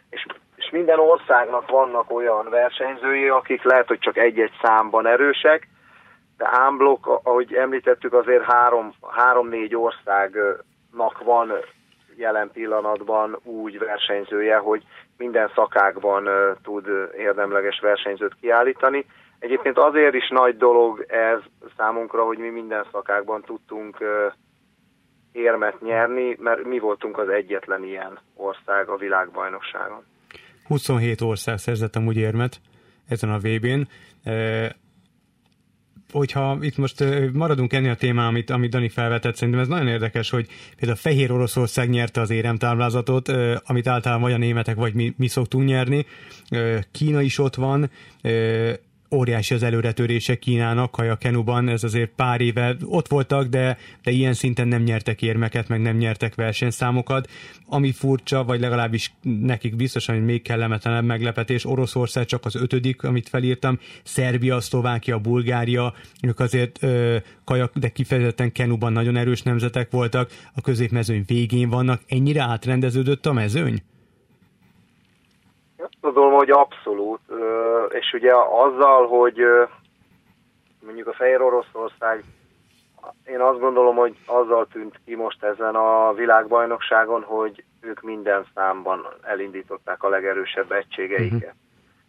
és, 0.10 0.26
és 0.56 0.70
minden 0.72 1.00
országnak 1.00 1.70
vannak 1.70 2.12
olyan 2.12 2.50
versenyzői, 2.50 3.28
akik 3.28 3.64
lehet, 3.64 3.88
hogy 3.88 4.00
csak 4.00 4.18
egy-egy 4.18 4.54
számban 4.62 5.08
erősek, 5.08 5.68
de 6.38 6.50
ámblok, 6.52 7.20
ahogy 7.24 7.54
említettük, 7.54 8.14
azért 8.14 8.44
három, 8.44 8.94
három-négy 9.10 9.76
országnak 9.76 11.24
van 11.24 11.52
jelen 12.16 12.52
pillanatban 12.52 13.40
úgy 13.44 13.80
versenyzője, 13.80 14.58
hogy 14.58 14.84
minden 15.18 15.52
szakákban 15.56 16.30
tud 16.64 16.88
érdemleges 17.18 17.80
versenyzőt 17.80 18.36
kiállítani. 18.42 19.06
Egyébként 19.40 19.78
azért 19.78 20.14
is 20.14 20.30
nagy 20.30 20.58
dolog 20.58 21.06
ez 21.08 21.40
számunkra, 21.78 22.24
hogy 22.24 22.38
mi 22.38 22.50
minden 22.50 22.86
szakákban 22.92 23.42
tudtunk 23.42 23.98
érmet 25.32 25.82
nyerni, 25.82 26.36
mert 26.40 26.64
mi 26.64 26.80
voltunk 26.80 27.18
az 27.18 27.30
egyetlen 27.30 27.84
ilyen 27.84 28.20
ország 28.36 28.90
a 28.90 28.98
világbajnokságon. 28.98 30.04
27 30.68 31.22
ország 31.22 31.58
szerzett 31.58 31.96
amúgy 31.96 32.18
érmet 32.18 32.60
ezen 33.08 33.30
a 33.30 33.38
VB-n 33.38 33.82
hogyha 36.12 36.58
itt 36.62 36.78
most 36.78 37.04
maradunk 37.34 37.74
ennél 37.74 37.92
a 37.92 37.96
témán, 37.96 38.28
amit, 38.28 38.50
amit 38.50 38.72
Dani 38.72 38.90
felvetett, 38.90 39.36
szerintem 39.36 39.62
ez 39.62 39.68
nagyon 39.68 39.88
érdekes, 39.88 40.30
hogy 40.30 40.48
például 40.76 41.00
Fehér 41.00 41.32
Oroszország 41.32 41.90
nyerte 41.90 42.22
az 42.22 42.30
éremtáblázatot, 42.30 43.28
amit 43.66 43.88
általában 43.88 44.24
vagy 44.24 44.34
a 44.34 44.38
németek, 44.38 44.76
vagy 44.76 44.94
mi, 44.94 45.14
mi 45.18 45.28
szoktunk 45.28 45.68
nyerni. 45.68 46.06
Kína 46.92 47.22
is 47.22 47.40
ott 47.40 47.56
van, 47.56 47.90
óriási 49.12 49.54
az 49.54 49.64
előretörése 49.64 50.36
Kínának, 50.36 50.92
Kaja 50.92 51.16
Kenuban, 51.16 51.70
ez 51.70 51.84
azért 51.84 52.12
pár 52.16 52.42
éve 52.42 52.76
ott 52.86 53.08
voltak, 53.08 53.48
de, 53.48 53.78
de 54.04 54.12
ilyen 54.12 54.34
szinten 54.34 54.68
nem 54.68 54.82
nyertek 54.82 55.22
érmeket, 55.22 55.68
meg 55.68 55.82
nem 55.82 55.98
nyertek 55.98 56.36
versenyszámokat. 56.36 57.30
Ami 57.66 57.92
furcsa, 57.92 58.44
vagy 58.44 58.60
legalábbis 58.60 59.14
nekik 59.22 59.76
biztosan, 59.76 60.16
hogy 60.16 60.26
még 60.26 60.42
kellemetlenebb 60.42 61.04
meglepetés, 61.04 61.66
Oroszország 61.66 62.26
csak 62.26 62.46
az 62.46 62.56
ötödik, 62.56 63.04
amit 63.04 63.30
felírtam, 63.30 63.80
Szerbia, 64.04 64.60
Szlovákia, 64.60 65.20
Bulgária, 65.20 65.94
ők 66.22 66.40
azért 66.40 66.84
ö, 66.84 67.18
kajak, 67.44 67.78
de 67.78 67.90
kifejezetten 67.90 68.52
Kenuban 68.52 68.92
nagyon 68.92 69.16
erős 69.16 69.42
nemzetek 69.42 69.92
voltak, 69.92 70.32
a 70.54 70.62
középmezőny 70.62 71.24
végén 71.28 71.70
vannak. 71.70 72.02
Ennyire 72.08 72.42
átrendeződött 72.42 73.26
a 73.26 73.34
mezőny? 73.34 73.82
Azt 76.02 76.14
gondolom, 76.14 76.38
hogy 76.38 76.52
abszolút, 76.52 77.20
és 77.90 78.14
ugye 78.14 78.34
azzal, 78.36 79.08
hogy 79.08 79.42
mondjuk 80.86 81.08
a 81.08 81.14
Fehér 81.14 81.42
Oroszország, 81.42 82.24
én 83.26 83.40
azt 83.40 83.60
gondolom, 83.60 83.96
hogy 83.96 84.16
azzal 84.26 84.68
tűnt 84.72 85.00
ki 85.06 85.16
most 85.16 85.44
ezen 85.44 85.76
a 85.76 86.14
világbajnokságon, 86.14 87.24
hogy 87.24 87.64
ők 87.82 88.02
minden 88.02 88.46
számban 88.56 89.08
elindították 89.22 90.04
a 90.04 90.10
legerősebb 90.10 90.72
egységeiket. 90.72 91.34
Uh-huh. 91.34 91.52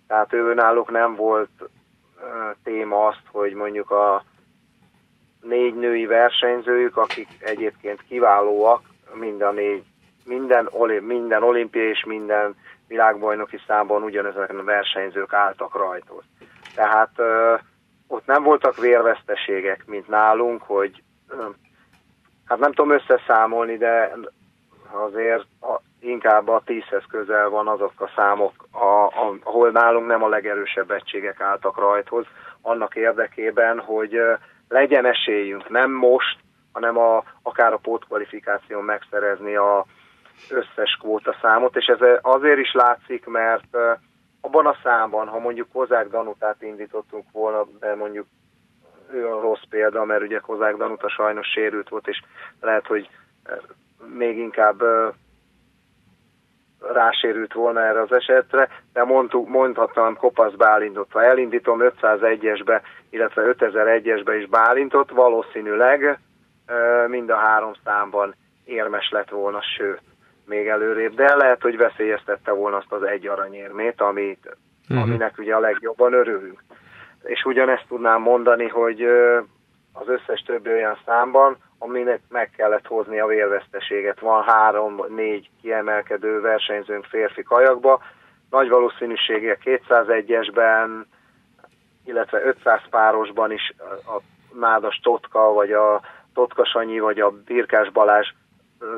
Tehát 0.06 0.32
ő 0.32 0.54
náluk 0.54 0.90
nem 0.90 1.14
volt 1.14 1.70
téma 2.62 3.06
azt, 3.06 3.22
hogy 3.30 3.52
mondjuk 3.52 3.90
a 3.90 4.24
négy 5.40 5.74
női 5.74 6.06
versenyzőjük, 6.06 6.96
akik 6.96 7.28
egyébként 7.40 8.02
kiválóak, 8.08 8.80
mind 9.14 9.42
a 9.42 9.50
négy, 9.50 9.84
minden, 10.24 10.68
minden 11.00 11.42
olimpia 11.42 11.88
és 11.88 12.04
minden 12.04 12.56
világbajnoki 12.88 13.60
számban 13.66 14.02
ugyanezek 14.02 14.50
a 14.50 14.64
versenyzők 14.64 15.32
álltak 15.32 15.76
rajtól. 15.76 16.22
Tehát 16.74 17.10
ö, 17.16 17.54
ott 18.06 18.26
nem 18.26 18.42
voltak 18.42 18.76
vérveszteségek, 18.76 19.86
mint 19.86 20.08
nálunk, 20.08 20.62
hogy 20.62 21.02
ö, 21.28 21.46
hát 22.44 22.58
nem 22.58 22.72
tudom 22.72 22.90
összeszámolni, 22.90 23.76
de 23.76 24.12
azért 24.90 25.46
a, 25.60 25.80
inkább 26.00 26.48
a 26.48 26.62
tízhez 26.64 27.02
közel 27.08 27.48
van 27.48 27.68
azok 27.68 27.92
a 27.96 28.10
számok, 28.16 28.52
a, 28.70 29.04
a, 29.04 29.38
ahol 29.42 29.70
nálunk 29.70 30.06
nem 30.06 30.22
a 30.22 30.28
legerősebb 30.28 30.90
egységek 30.90 31.40
álltak 31.40 31.78
rajthoz, 31.78 32.26
annak 32.62 32.94
érdekében, 32.96 33.78
hogy 33.78 34.14
ö, 34.14 34.34
legyen 34.68 35.06
esélyünk, 35.06 35.68
nem 35.68 35.90
most, 35.90 36.38
hanem 36.72 36.98
a, 36.98 37.24
akár 37.42 37.72
a 37.72 37.76
pótkvalifikáción 37.82 38.84
megszerezni 38.84 39.56
a, 39.56 39.86
összes 40.50 40.96
kvóta 41.00 41.36
számot, 41.40 41.76
és 41.76 41.86
ez 41.86 42.18
azért 42.22 42.58
is 42.58 42.72
látszik, 42.72 43.26
mert 43.26 43.76
abban 44.40 44.66
a 44.66 44.76
számban, 44.82 45.28
ha 45.28 45.38
mondjuk 45.38 45.72
Kozák 45.72 46.08
Danutát 46.08 46.62
indítottunk 46.62 47.24
volna, 47.32 47.66
de 47.80 47.94
mondjuk 47.94 48.26
ő 49.12 49.28
a 49.28 49.40
rossz 49.40 49.62
példa, 49.68 50.04
mert 50.04 50.22
ugye 50.22 50.38
Kozák 50.38 50.76
Danuta 50.76 51.08
sajnos 51.08 51.46
sérült 51.46 51.88
volt, 51.88 52.08
és 52.08 52.22
lehet, 52.60 52.86
hogy 52.86 53.08
még 54.06 54.38
inkább 54.38 54.82
rásérült 56.80 57.52
volna 57.52 57.80
erre 57.80 58.00
az 58.00 58.12
esetre, 58.12 58.68
de 58.92 59.04
mondtuk, 59.04 59.48
mondhatnám 59.48 60.16
Kopasz 60.16 60.52
Bálintot, 60.52 61.12
ha 61.12 61.22
elindítom 61.22 61.78
501-esbe, 61.82 62.80
illetve 63.10 63.54
5001-esbe 63.58 64.36
is 64.40 64.48
Bálintot, 64.48 65.10
valószínűleg 65.10 66.18
mind 67.06 67.30
a 67.30 67.36
három 67.36 67.72
számban 67.84 68.34
érmes 68.64 69.10
lett 69.10 69.30
volna, 69.30 69.62
sőt 69.62 70.00
még 70.48 70.66
előrébb, 70.66 71.14
de 71.14 71.34
lehet, 71.34 71.62
hogy 71.62 71.76
veszélyeztette 71.76 72.52
volna 72.52 72.76
azt 72.76 72.92
az 72.92 73.02
egy 73.02 73.26
aranyérmét, 73.26 74.00
amit, 74.00 74.56
uh-huh. 74.88 75.02
aminek 75.02 75.38
ugye 75.38 75.54
a 75.54 75.60
legjobban 75.60 76.12
örülünk. 76.12 76.62
és 77.22 77.44
ugyanezt 77.44 77.84
tudnám 77.88 78.20
mondani, 78.20 78.68
hogy 78.68 79.02
az 79.92 80.08
összes 80.08 80.40
többi 80.40 80.70
olyan 80.70 80.98
számban, 81.04 81.56
aminek 81.78 82.20
meg 82.28 82.50
kellett 82.56 82.86
hozni 82.86 83.20
a 83.20 83.26
vérveszteséget. 83.26 84.20
Van 84.20 84.42
három-négy 84.42 85.50
kiemelkedő 85.60 86.40
versenyzőnk 86.40 87.04
férfi 87.04 87.42
kajakba, 87.42 88.02
nagy 88.50 88.68
valószínűséggel 88.68 89.56
201-esben, 89.64 91.04
illetve 92.04 92.42
500 92.44 92.80
párosban 92.90 93.52
is 93.52 93.72
a 94.06 94.20
Nádas 94.58 95.00
Totka, 95.02 95.52
vagy 95.52 95.72
a 95.72 96.00
Totka 96.34 96.64
Sanyi, 96.64 96.98
vagy 96.98 97.20
a 97.20 97.30
Birkás 97.30 97.90
Balázs 97.90 98.28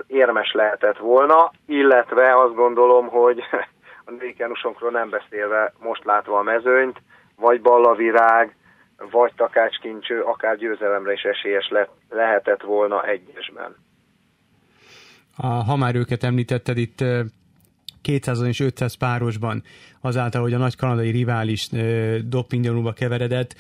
érmes 0.06 0.52
lehetett 0.52 0.98
volna, 0.98 1.50
illetve 1.66 2.42
azt 2.42 2.54
gondolom, 2.54 3.08
hogy 3.08 3.40
a 4.06 4.10
női 4.10 4.34
nem 4.90 5.10
beszélve 5.10 5.72
most 5.78 6.04
látva 6.04 6.38
a 6.38 6.42
mezőnyt, 6.42 7.02
vagy 7.36 7.60
Ballavirág, 7.60 8.56
vagy 9.10 9.32
takácskincső, 9.36 10.20
akár 10.20 10.56
győzelemre 10.56 11.12
is 11.12 11.22
esélyes 11.22 11.68
le, 11.68 11.88
lehetett 12.08 12.62
volna 12.62 13.04
egyesben. 13.04 13.76
A, 15.36 15.46
ha 15.46 15.76
már 15.76 15.94
őket 15.94 16.22
említetted, 16.22 16.78
itt 16.78 17.04
200 18.02 18.40
és 18.40 18.60
500 18.60 18.94
párosban, 18.94 19.62
azáltal, 20.00 20.42
hogy 20.42 20.52
a 20.52 20.58
nagy 20.58 20.76
kanadai 20.76 21.10
rivális 21.10 21.68
dopinggyanúba 22.24 22.92
keveredett, 22.92 23.56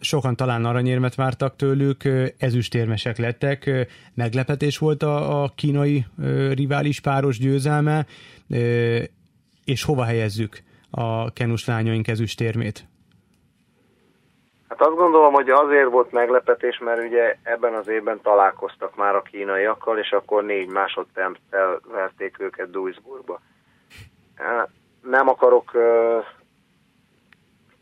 sokan 0.00 0.36
talán 0.36 0.64
aranyérmet 0.64 1.14
vártak 1.14 1.56
tőlük, 1.56 2.02
ezüstérmesek 2.38 3.18
lettek, 3.18 3.88
meglepetés 4.14 4.78
volt 4.78 5.02
a, 5.02 5.42
a 5.42 5.52
kínai 5.54 6.06
rivális 6.52 7.00
páros 7.00 7.38
győzelme, 7.38 8.06
és 9.64 9.82
hova 9.82 10.04
helyezzük 10.04 10.62
a 10.90 11.32
kenus 11.32 11.64
lányaink 11.64 12.08
ezüstérmét? 12.08 12.86
Hát 14.78 14.88
azt 14.88 14.96
gondolom, 14.96 15.32
hogy 15.32 15.50
azért 15.50 15.90
volt 15.90 16.12
meglepetés, 16.12 16.78
mert 16.78 17.04
ugye 17.04 17.36
ebben 17.42 17.74
az 17.74 17.88
évben 17.88 18.20
találkoztak 18.20 18.96
már 18.96 19.14
a 19.14 19.22
kínaiakkal, 19.22 19.98
és 19.98 20.10
akkor 20.10 20.44
négy 20.44 20.68
másodperccel 20.68 21.80
verték 21.92 22.40
őket 22.40 22.70
Duisburgba. 22.70 23.40
Nem 25.02 25.28
akarok 25.28 25.70
uh, 25.74 26.24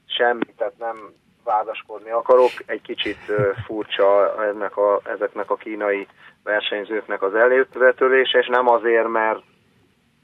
semmit, 0.06 0.54
tehát 0.56 0.78
nem 0.78 0.96
vádaskodni 1.44 2.10
akarok. 2.10 2.50
Egy 2.66 2.82
kicsit 2.82 3.18
uh, 3.28 3.56
furcsa 3.66 4.44
ennek 4.44 4.76
a, 4.76 5.00
ezeknek 5.04 5.50
a 5.50 5.56
kínai 5.56 6.06
versenyzőknek 6.44 7.22
az 7.22 7.34
előtvetölése, 7.34 8.38
és 8.38 8.46
nem 8.46 8.68
azért, 8.68 9.08
mert, 9.08 9.42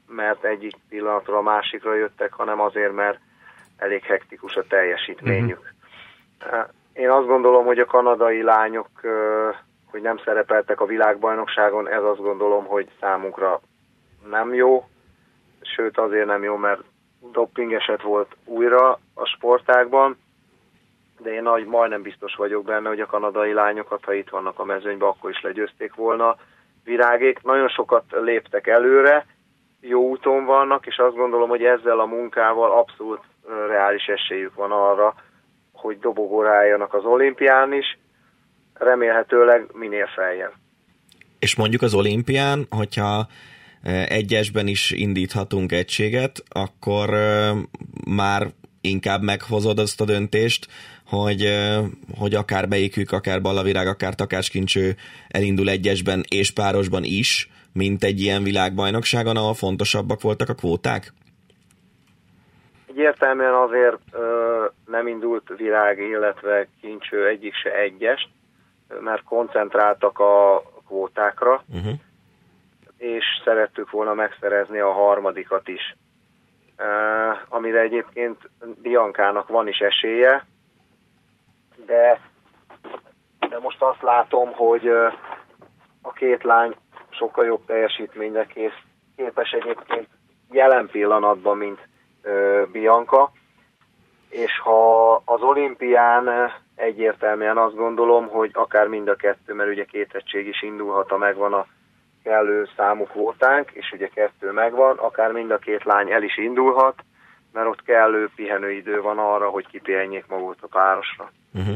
mert 0.07 0.43
egyik 0.43 0.75
pillanatra 0.89 1.37
a 1.37 1.41
másikra 1.41 1.95
jöttek, 1.95 2.33
hanem 2.33 2.61
azért, 2.61 2.93
mert 2.93 3.19
elég 3.77 4.03
hektikus 4.03 4.55
a 4.55 4.63
teljesítményük. 4.67 5.59
Uh-huh. 5.59 5.77
Én 6.93 7.09
azt 7.09 7.27
gondolom, 7.27 7.65
hogy 7.65 7.79
a 7.79 7.85
kanadai 7.85 8.41
lányok, 8.41 8.89
hogy 9.91 10.01
nem 10.01 10.17
szerepeltek 10.17 10.81
a 10.81 10.85
világbajnokságon, 10.85 11.89
ez 11.89 12.03
azt 12.03 12.21
gondolom, 12.21 12.65
hogy 12.65 12.87
számunkra 12.99 13.61
nem 14.29 14.53
jó, 14.53 14.87
sőt 15.61 15.97
azért 15.97 16.25
nem 16.25 16.43
jó, 16.43 16.55
mert 16.55 16.81
doping 17.31 17.73
eset 17.73 18.01
volt 18.01 18.35
újra 18.45 18.99
a 19.13 19.25
sportágban, 19.25 20.17
de 21.19 21.33
én 21.33 21.41
nagy, 21.41 21.65
majdnem 21.65 22.01
biztos 22.01 22.35
vagyok 22.35 22.63
benne, 22.63 22.87
hogy 22.87 22.99
a 22.99 23.05
kanadai 23.05 23.53
lányokat, 23.53 24.05
ha 24.05 24.13
itt 24.13 24.29
vannak 24.29 24.59
a 24.59 24.65
mezőnyben, 24.65 25.07
akkor 25.07 25.29
is 25.29 25.41
legyőzték 25.41 25.95
volna 25.95 26.35
virágék. 26.83 27.43
Nagyon 27.43 27.67
sokat 27.67 28.03
léptek 28.09 28.67
előre, 28.67 29.25
jó 29.81 30.09
úton 30.09 30.45
vannak, 30.45 30.85
és 30.85 30.97
azt 30.97 31.15
gondolom, 31.15 31.49
hogy 31.49 31.63
ezzel 31.63 31.99
a 31.99 32.05
munkával 32.05 32.71
abszolút 32.71 33.23
reális 33.67 34.05
esélyük 34.05 34.55
van 34.55 34.71
arra, 34.71 35.13
hogy 35.81 35.99
dobogóra 35.99 36.49
álljanak 36.49 36.93
az 36.93 37.05
olimpián 37.05 37.73
is, 37.73 37.97
remélhetőleg 38.73 39.65
minél 39.73 40.07
feljebb. 40.15 40.53
És 41.39 41.55
mondjuk 41.55 41.81
az 41.81 41.93
olimpián, 41.93 42.67
hogyha 42.69 43.27
e, 43.83 44.05
egyesben 44.09 44.67
is 44.67 44.91
indíthatunk 44.91 45.71
egységet, 45.71 46.43
akkor 46.49 47.13
e, 47.13 47.53
már 48.07 48.47
inkább 48.81 49.21
meghozod 49.21 49.79
azt 49.79 50.01
a 50.01 50.05
döntést, 50.05 50.67
hogy, 51.05 51.41
e, 51.41 51.81
hogy 52.17 52.35
akár 52.35 52.67
beikük, 52.67 53.11
akár 53.11 53.41
Ballavirág, 53.41 53.87
akár 53.87 54.15
Takácskincső 54.15 54.95
elindul 55.27 55.69
egyesben 55.69 56.23
és 56.29 56.51
párosban 56.51 57.03
is, 57.03 57.49
mint 57.73 58.03
egy 58.03 58.21
ilyen 58.21 58.43
világbajnokságon, 58.43 59.37
ahol 59.37 59.53
fontosabbak 59.53 60.21
voltak 60.21 60.49
a 60.49 60.53
kvóták? 60.53 61.13
Egyértelműen 62.99 63.53
azért 63.53 63.99
ö, 64.11 64.65
nem 64.85 65.07
indult 65.07 65.53
virág, 65.57 65.99
illetve 65.99 66.67
kincső 66.81 67.27
egyik 67.27 67.53
se 67.55 67.73
egyes, 67.73 68.29
mert 68.99 69.23
koncentráltak 69.23 70.19
a 70.19 70.61
kvótákra, 70.87 71.63
uh-huh. 71.73 71.93
és 72.97 73.25
szerettük 73.43 73.91
volna 73.91 74.13
megszerezni 74.13 74.79
a 74.79 74.91
harmadikat 74.91 75.67
is. 75.67 75.95
Uh, 76.77 77.37
amire 77.49 77.79
egyébként 77.79 78.49
Biankának 78.81 79.47
van 79.47 79.67
is 79.67 79.77
esélye, 79.77 80.45
de, 81.85 82.19
de 83.49 83.59
most 83.59 83.81
azt 83.81 84.01
látom, 84.01 84.51
hogy 84.51 84.87
a 86.01 86.11
két 86.13 86.43
lány 86.43 86.75
sokkal 87.09 87.45
jobb 87.45 87.65
teljesítményre 87.65 88.45
kész, 88.45 88.79
képes 89.15 89.51
egyébként 89.51 90.07
jelen 90.51 90.87
pillanatban, 90.87 91.57
mint 91.57 91.88
Bianca, 92.71 93.31
és 94.29 94.59
ha 94.59 95.13
az 95.15 95.41
olimpián 95.41 96.51
egyértelműen 96.75 97.57
azt 97.57 97.75
gondolom, 97.75 98.27
hogy 98.27 98.49
akár 98.53 98.87
mind 98.87 99.07
a 99.07 99.15
kettő, 99.15 99.53
mert 99.53 99.69
ugye 99.69 99.85
két 99.85 100.13
egység 100.13 100.47
is 100.47 100.61
indulhat, 100.61 101.09
ha 101.09 101.17
megvan 101.17 101.53
a 101.53 101.65
kellő 102.23 102.67
számú 102.77 103.03
kvótánk, 103.03 103.71
és 103.71 103.91
ugye 103.91 104.07
kettő 104.07 104.51
megvan, 104.51 104.97
akár 104.97 105.31
mind 105.31 105.51
a 105.51 105.57
két 105.57 105.83
lány 105.83 106.11
el 106.11 106.23
is 106.23 106.37
indulhat, 106.37 106.95
mert 107.53 107.67
ott 107.67 107.83
kellő 107.83 108.29
pihenőidő 108.35 109.01
van 109.01 109.17
arra, 109.17 109.49
hogy 109.49 109.67
kipihenjék 109.67 110.25
magukat 110.27 110.57
a 110.61 110.67
párosra. 110.67 111.31
Uh-huh. 111.53 111.75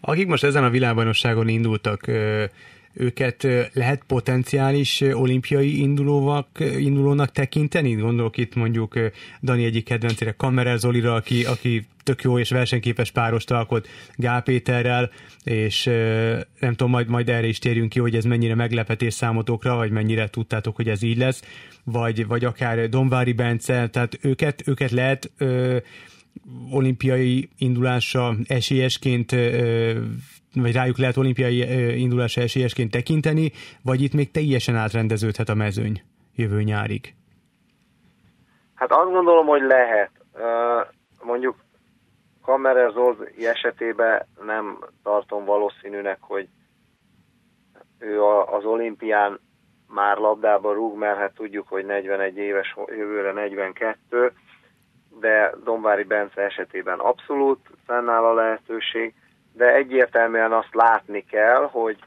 Akik 0.00 0.28
most 0.28 0.44
ezen 0.44 0.64
a 0.64 0.70
világbajnokságon 0.70 1.48
indultak, 1.48 2.00
őket 2.92 3.46
lehet 3.72 4.02
potenciális 4.06 5.00
olimpiai 5.00 5.80
indulóvak, 5.80 6.46
indulónak 6.78 7.32
tekinteni? 7.32 7.94
Gondolok 7.94 8.36
itt 8.36 8.54
mondjuk 8.54 8.98
Dani 9.42 9.64
egyik 9.64 9.84
kedvencére, 9.84 10.32
Kammerer 10.32 10.78
Zolira, 10.78 11.14
aki, 11.14 11.44
aki 11.44 11.86
tök 12.02 12.22
jó 12.22 12.38
és 12.38 12.50
versenyképes 12.50 13.10
párost 13.10 13.50
alkot 13.50 13.88
Gál 14.14 14.42
Péterrel, 14.42 15.10
és 15.44 15.84
nem 16.58 16.74
tudom, 16.74 16.90
majd, 16.90 17.08
majd 17.08 17.28
erre 17.28 17.46
is 17.46 17.58
térjünk 17.58 17.88
ki, 17.88 18.00
hogy 18.00 18.16
ez 18.16 18.24
mennyire 18.24 18.54
meglepetés 18.54 19.14
számotokra, 19.14 19.74
vagy 19.74 19.90
mennyire 19.90 20.28
tudtátok, 20.28 20.76
hogy 20.76 20.88
ez 20.88 21.02
így 21.02 21.16
lesz, 21.16 21.42
vagy, 21.84 22.26
vagy 22.26 22.44
akár 22.44 22.88
Donvári 22.88 23.32
Bence, 23.32 23.88
tehát 23.88 24.18
őket, 24.20 24.62
őket 24.66 24.90
lehet 24.90 25.30
ö, 25.38 25.76
olimpiai 26.70 27.48
indulásra 27.58 28.36
esélyesként 28.46 29.32
ö, 29.32 29.98
vagy 30.54 30.72
rájuk 30.72 30.98
lehet 30.98 31.16
olimpiai 31.16 32.00
indulása 32.00 32.40
esélyesként 32.40 32.90
tekinteni, 32.90 33.52
vagy 33.82 34.02
itt 34.02 34.14
még 34.14 34.30
teljesen 34.30 34.76
átrendeződhet 34.76 35.48
a 35.48 35.54
mezőny 35.54 36.02
jövő 36.34 36.62
nyárig? 36.62 37.14
Hát 38.74 38.92
azt 38.92 39.10
gondolom, 39.10 39.46
hogy 39.46 39.62
lehet. 39.62 40.10
Mondjuk 41.22 41.56
Kammerer 42.42 42.90
Zoldi 42.92 43.46
esetében 43.46 44.26
nem 44.44 44.78
tartom 45.02 45.44
valószínűnek, 45.44 46.18
hogy 46.20 46.48
ő 47.98 48.22
az 48.24 48.64
olimpián 48.64 49.40
már 49.88 50.16
labdába 50.16 50.72
rúg, 50.72 50.98
mert 50.98 51.18
hát 51.18 51.34
tudjuk, 51.34 51.68
hogy 51.68 51.84
41 51.84 52.36
éves, 52.36 52.76
jövőre 52.86 53.32
42, 53.32 54.32
de 55.20 55.54
Dombári 55.64 56.04
Bence 56.04 56.42
esetében 56.42 56.98
abszolút 56.98 57.58
fennáll 57.86 58.24
a 58.24 58.34
lehetőség 58.34 59.14
de 59.52 59.74
egyértelműen 59.74 60.52
azt 60.52 60.74
látni 60.74 61.24
kell, 61.24 61.68
hogy 61.70 61.98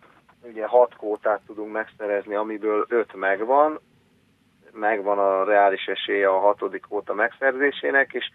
ugye 0.42 0.66
hat 0.66 0.96
kótát 0.96 1.42
tudunk 1.46 1.72
megszerezni, 1.72 2.36
amiből 2.36 2.86
öt 2.90 3.14
megvan, 3.14 3.80
megvan 4.72 5.20
a 5.20 5.44
reális 5.44 5.86
esélye 5.86 6.30
a 6.30 6.40
hatodik 6.40 6.86
kóta 6.90 7.14
megszerzésének, 7.14 8.14
és 8.14 8.32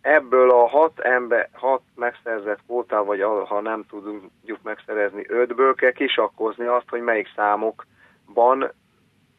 ebből 0.00 0.50
a 0.50 0.68
hat, 0.68 1.00
ember, 1.00 1.48
hat 1.52 1.82
megszerzett 1.94 2.60
kóta, 2.66 3.04
vagy 3.04 3.22
ha 3.48 3.60
nem 3.60 3.84
tudjuk 3.88 4.62
megszerezni 4.62 5.24
ötből, 5.28 5.74
kell 5.74 5.92
kisakkozni 5.92 6.66
azt, 6.66 6.88
hogy 6.88 7.00
melyik 7.00 7.28
számokban 7.36 8.72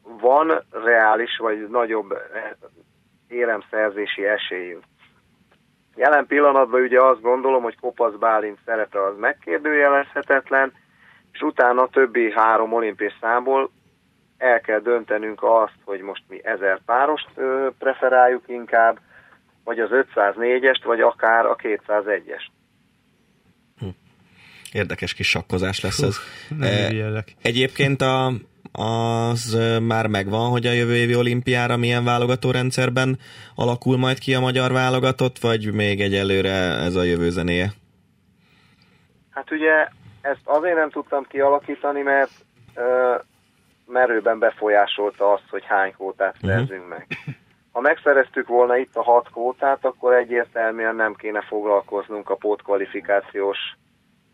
van 0.02 0.64
reális, 0.70 1.36
vagy 1.36 1.68
nagyobb 1.68 2.18
éremszerzési 3.28 4.26
esélyünk. 4.26 4.84
Jelen 5.96 6.26
pillanatban 6.26 6.80
ugye 6.80 7.00
azt 7.00 7.20
gondolom, 7.20 7.62
hogy 7.62 7.76
Kopasz 7.80 8.14
Bálint 8.18 8.58
szerepe 8.64 9.04
az 9.04 9.18
megkérdőjelezhetetlen, 9.18 10.72
és 11.32 11.40
utána 11.40 11.82
a 11.82 11.88
többi 11.88 12.32
három 12.32 12.72
olimpiás 12.72 13.16
számból 13.20 13.70
el 14.38 14.60
kell 14.60 14.80
döntenünk 14.80 15.42
azt, 15.42 15.78
hogy 15.84 16.00
most 16.00 16.22
mi 16.28 16.40
ezer 16.42 16.80
párost 16.86 17.28
ö, 17.34 17.68
preferáljuk 17.78 18.42
inkább, 18.46 18.98
vagy 19.64 19.78
az 19.78 19.88
504-est, 19.92 20.82
vagy 20.84 21.00
akár 21.00 21.46
a 21.46 21.56
201-est. 21.56 22.46
Hm. 23.78 23.86
Érdekes 24.72 25.14
kis 25.14 25.28
sakkozás 25.28 25.80
lesz 25.80 26.02
ez. 26.02 26.16
nem 26.58 26.68
e, 27.14 27.24
egyébként 27.42 28.00
a, 28.00 28.32
az 28.78 29.58
már 29.82 30.06
megvan, 30.06 30.50
hogy 30.50 30.66
a 30.66 30.72
jövő 30.72 30.94
évi 30.94 31.16
olimpiára 31.16 31.76
milyen 31.76 32.04
válogatórendszerben 32.04 33.18
alakul 33.54 33.96
majd 33.98 34.18
ki 34.18 34.34
a 34.34 34.40
magyar 34.40 34.72
válogatott, 34.72 35.38
vagy 35.38 35.72
még 35.72 36.00
egyelőre 36.00 36.50
ez 36.86 36.94
a 36.94 37.02
jövő 37.02 37.30
zenéje? 37.30 37.72
Hát 39.30 39.50
ugye 39.50 39.88
ezt 40.20 40.40
azért 40.44 40.76
nem 40.76 40.90
tudtam 40.90 41.26
kialakítani, 41.28 42.02
mert 42.02 42.30
ö, 42.74 43.14
merőben 43.86 44.38
befolyásolta 44.38 45.32
azt, 45.32 45.48
hogy 45.50 45.64
hány 45.64 45.92
kvótát 45.92 46.34
uh-huh. 46.34 46.50
szerzünk 46.50 46.88
meg. 46.88 47.06
Ha 47.72 47.80
megszereztük 47.80 48.48
volna 48.48 48.76
itt 48.76 48.96
a 48.96 49.02
hat 49.02 49.28
kvótát, 49.30 49.84
akkor 49.84 50.14
egyértelműen 50.14 50.96
nem 50.96 51.14
kéne 51.14 51.42
foglalkoznunk 51.42 52.30
a 52.30 52.34
pótkvalifikációs 52.36 53.58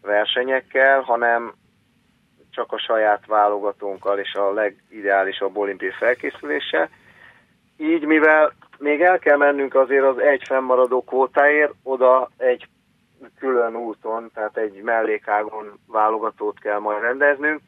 versenyekkel, 0.02 1.00
hanem 1.00 1.54
csak 2.50 2.72
a 2.72 2.78
saját 2.78 3.26
válogatónkkal 3.26 4.18
és 4.18 4.34
a 4.34 4.52
legideálisabb 4.52 5.56
olimpiai 5.56 5.90
felkészüléssel. 5.90 6.88
Így, 7.76 8.04
mivel 8.04 8.52
még 8.78 9.02
el 9.02 9.18
kell 9.18 9.36
mennünk 9.36 9.74
azért 9.74 10.04
az 10.04 10.18
egy 10.18 10.42
fennmaradó 10.46 11.04
kvótáért, 11.04 11.72
oda 11.82 12.30
egy 12.36 12.68
külön 13.38 13.76
úton, 13.76 14.30
tehát 14.34 14.56
egy 14.56 14.82
mellékágon 14.82 15.78
válogatót 15.86 16.58
kell 16.58 16.78
majd 16.78 17.00
rendeznünk, 17.00 17.60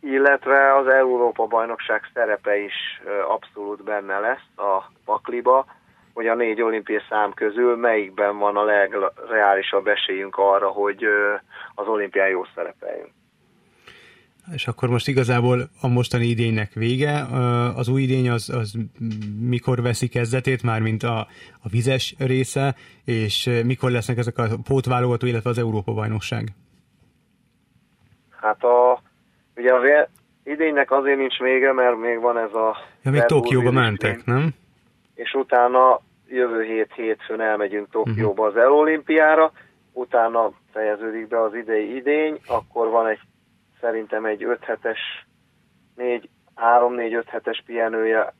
illetve 0.00 0.74
az 0.74 0.86
Európa-bajnokság 0.86 2.10
szerepe 2.14 2.56
is 2.56 3.02
abszolút 3.28 3.82
benne 3.82 4.18
lesz 4.18 4.48
a 4.56 4.90
pakliba, 5.04 5.66
hogy 6.14 6.26
a 6.26 6.34
négy 6.34 6.62
olimpiai 6.62 7.00
szám 7.08 7.32
közül 7.32 7.76
melyikben 7.76 8.38
van 8.38 8.56
a 8.56 8.64
legreálisabb 8.64 9.86
esélyünk 9.86 10.36
arra, 10.36 10.68
hogy 10.68 11.04
az 11.74 11.86
olimpián 11.86 12.28
jó 12.28 12.44
szerepeljünk. 12.54 13.12
És 14.52 14.66
akkor 14.66 14.88
most 14.88 15.08
igazából 15.08 15.68
a 15.80 15.88
mostani 15.88 16.26
idénynek 16.26 16.72
vége. 16.72 17.26
Az 17.76 17.88
új 17.88 18.02
idény 18.02 18.30
az, 18.30 18.48
az 18.48 18.74
mikor 19.40 19.82
veszi 19.82 20.08
kezdetét, 20.08 20.62
már 20.62 20.80
mint 20.80 21.02
a, 21.02 21.18
a 21.62 21.68
vizes 21.70 22.14
része, 22.18 22.74
és 23.04 23.50
mikor 23.64 23.90
lesznek 23.90 24.18
ezek 24.18 24.38
a 24.38 24.48
pótválogató, 24.64 25.26
illetve 25.26 25.50
az 25.50 25.58
Európa-bajnokság? 25.58 26.48
Hát 28.40 28.64
a, 28.64 29.02
ugye 29.56 29.74
az 29.74 30.08
idénynek 30.44 30.90
azért 30.90 31.18
nincs 31.18 31.38
vége, 31.38 31.72
mert 31.72 31.98
még 31.98 32.20
van 32.20 32.38
ez 32.38 32.54
a... 32.54 32.76
Ja, 33.02 33.10
még 33.10 33.22
Tokióba 33.22 33.70
mentek, 33.70 34.24
nem? 34.24 34.48
És 35.14 35.34
utána 35.34 36.00
jövő 36.28 36.62
hét 36.62 36.92
hétfőn 36.94 37.40
elmegyünk 37.40 37.90
Tokióba 37.90 38.30
uh-huh. 38.30 38.46
az 38.46 38.56
Elolimpiára, 38.56 39.52
utána 39.92 40.52
fejeződik 40.72 41.28
be 41.28 41.42
az 41.42 41.54
idei 41.54 41.96
idény, 41.96 42.40
akkor 42.46 42.88
van 42.88 43.06
egy 43.06 43.20
szerintem 43.84 44.24
egy 44.24 44.44
5 44.44 44.64
hetes, 44.64 45.26
4, 45.94 46.28
3-4-5 46.56 47.24
hetes 47.26 47.62
pihenője 47.66 48.34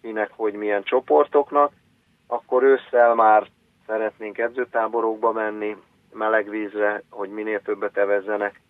kinek, 0.00 0.30
hogy 0.36 0.52
milyen 0.54 0.82
csoportoknak, 0.82 1.72
akkor 2.26 2.62
ősszel 2.62 3.14
már 3.14 3.46
szeretnénk 3.86 4.38
edzőtáborokba 4.38 5.32
menni, 5.32 5.76
meleg 6.12 6.48
vízre, 6.48 7.02
hogy 7.10 7.30
minél 7.30 7.62
többet 7.62 7.96
evezzenek 7.96 8.60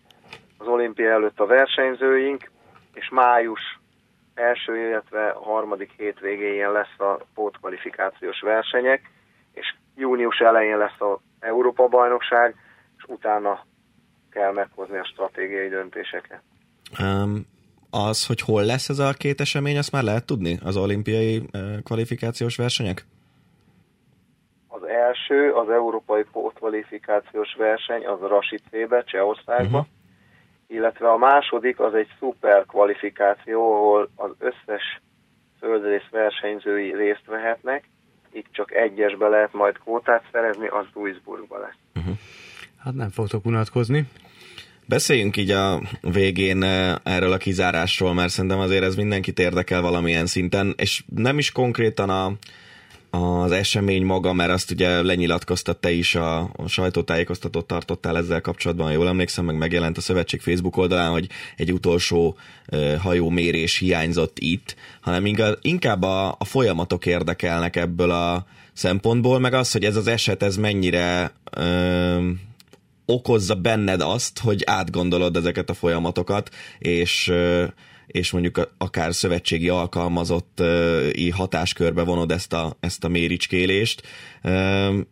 az 0.57 0.67
olimpia 0.67 1.11
előtt 1.11 1.39
a 1.39 1.45
versenyzőink, 1.45 2.51
és 2.93 3.09
május 3.09 3.79
első, 4.33 4.77
illetve 4.77 5.29
harmadik 5.29 5.91
hétvégéjén 5.97 6.71
lesz 6.71 6.99
a 6.99 7.17
pótkvalifikációs 7.33 8.39
versenyek, 8.41 9.11
és 9.53 9.75
június 9.95 10.39
elején 10.39 10.77
lesz 10.77 11.01
az 11.01 11.17
Európa-bajnokság, 11.39 12.55
és 12.97 13.03
utána 13.07 13.65
kell 14.33 14.53
meghozni 14.53 14.97
a 14.97 15.05
stratégiai 15.05 15.69
döntéseket. 15.69 16.41
Um, 16.99 17.45
az, 17.89 18.25
hogy 18.25 18.41
hol 18.41 18.63
lesz 18.63 18.89
ez 18.89 18.99
a 18.99 19.13
két 19.13 19.39
esemény, 19.41 19.77
azt 19.77 19.91
már 19.91 20.03
lehet 20.03 20.25
tudni? 20.25 20.59
Az 20.63 20.77
olimpiai 20.77 21.37
uh, 21.37 21.81
kvalifikációs 21.83 22.55
versenyek? 22.55 23.05
Az 24.67 24.83
első, 24.83 25.51
az 25.51 25.69
európai 25.69 26.23
kvalifikációs 26.53 27.55
verseny, 27.57 28.05
az 28.05 28.19
Rasicébe, 28.19 29.03
Csehországba, 29.03 29.77
uh-huh. 29.77 29.93
illetve 30.67 31.09
a 31.09 31.17
második, 31.17 31.79
az 31.79 31.93
egy 31.93 32.09
szuper 32.19 32.65
kvalifikáció, 32.65 33.73
ahol 33.73 34.09
az 34.15 34.31
összes 34.39 35.01
földrész 35.59 36.09
versenyzői 36.11 36.95
részt 36.95 37.25
vehetnek, 37.25 37.89
itt 38.31 38.47
csak 38.51 38.73
egyesbe 38.73 39.27
lehet 39.27 39.53
majd 39.53 39.77
kvótát 39.77 40.23
szerezni, 40.31 40.67
az 40.67 40.85
Duisburgba 40.93 41.59
lesz. 41.59 41.77
Uh-huh. 41.95 42.13
Hát 42.83 42.93
nem 42.93 43.09
fogtok 43.09 43.45
unatkozni. 43.45 44.07
Beszéljünk 44.85 45.37
így 45.37 45.51
a 45.51 45.81
végén 46.01 46.63
eh, 46.63 46.95
erről 47.03 47.31
a 47.31 47.37
kizárásról, 47.37 48.13
mert 48.13 48.29
szerintem 48.29 48.59
azért 48.59 48.83
ez 48.83 48.95
mindenkit 48.95 49.39
érdekel 49.39 49.81
valamilyen 49.81 50.25
szinten, 50.25 50.73
és 50.77 51.03
nem 51.15 51.37
is 51.37 51.51
konkrétan 51.51 52.09
a, 52.09 52.33
az 53.17 53.51
esemény 53.51 54.05
maga, 54.05 54.33
mert 54.33 54.51
azt 54.51 54.71
ugye 54.71 55.01
lenyilatkoztat 55.01 55.77
te 55.77 55.91
is, 55.91 56.15
a, 56.15 56.39
a 56.39 56.67
sajtótájékoztatót 56.67 57.65
tartottál 57.65 58.17
ezzel 58.17 58.41
kapcsolatban, 58.41 58.91
jól 58.91 59.07
emlékszem, 59.07 59.45
meg 59.45 59.57
megjelent 59.57 59.97
a 59.97 60.01
szövetség 60.01 60.41
Facebook 60.41 60.77
oldalán, 60.77 61.11
hogy 61.11 61.27
egy 61.57 61.73
utolsó 61.73 62.37
uh, 62.71 62.95
hajómérés 62.95 63.77
hiányzott 63.77 64.39
itt, 64.39 64.75
hanem 65.01 65.25
inkább 65.61 66.03
a, 66.03 66.35
a 66.39 66.45
folyamatok 66.45 67.05
érdekelnek 67.05 67.75
ebből 67.75 68.11
a 68.11 68.45
szempontból, 68.73 69.39
meg 69.39 69.53
az, 69.53 69.71
hogy 69.71 69.83
ez 69.83 69.95
az 69.95 70.07
eset, 70.07 70.43
ez 70.43 70.57
mennyire 70.57 71.31
uh, 71.57 72.23
okozza 73.13 73.55
benned 73.55 74.01
azt, 74.01 74.39
hogy 74.39 74.61
átgondolod 74.65 75.35
ezeket 75.35 75.69
a 75.69 75.73
folyamatokat, 75.73 76.49
és 76.79 77.31
és 78.07 78.31
mondjuk 78.31 78.69
akár 78.77 79.13
szövetségi 79.13 79.69
alkalmazott 79.69 80.61
hatáskörbe 81.35 82.03
vonod 82.03 82.31
ezt 82.31 82.53
a, 82.53 82.71
ezt 82.79 83.03
a 83.03 83.07
méricskélést. 83.07 84.01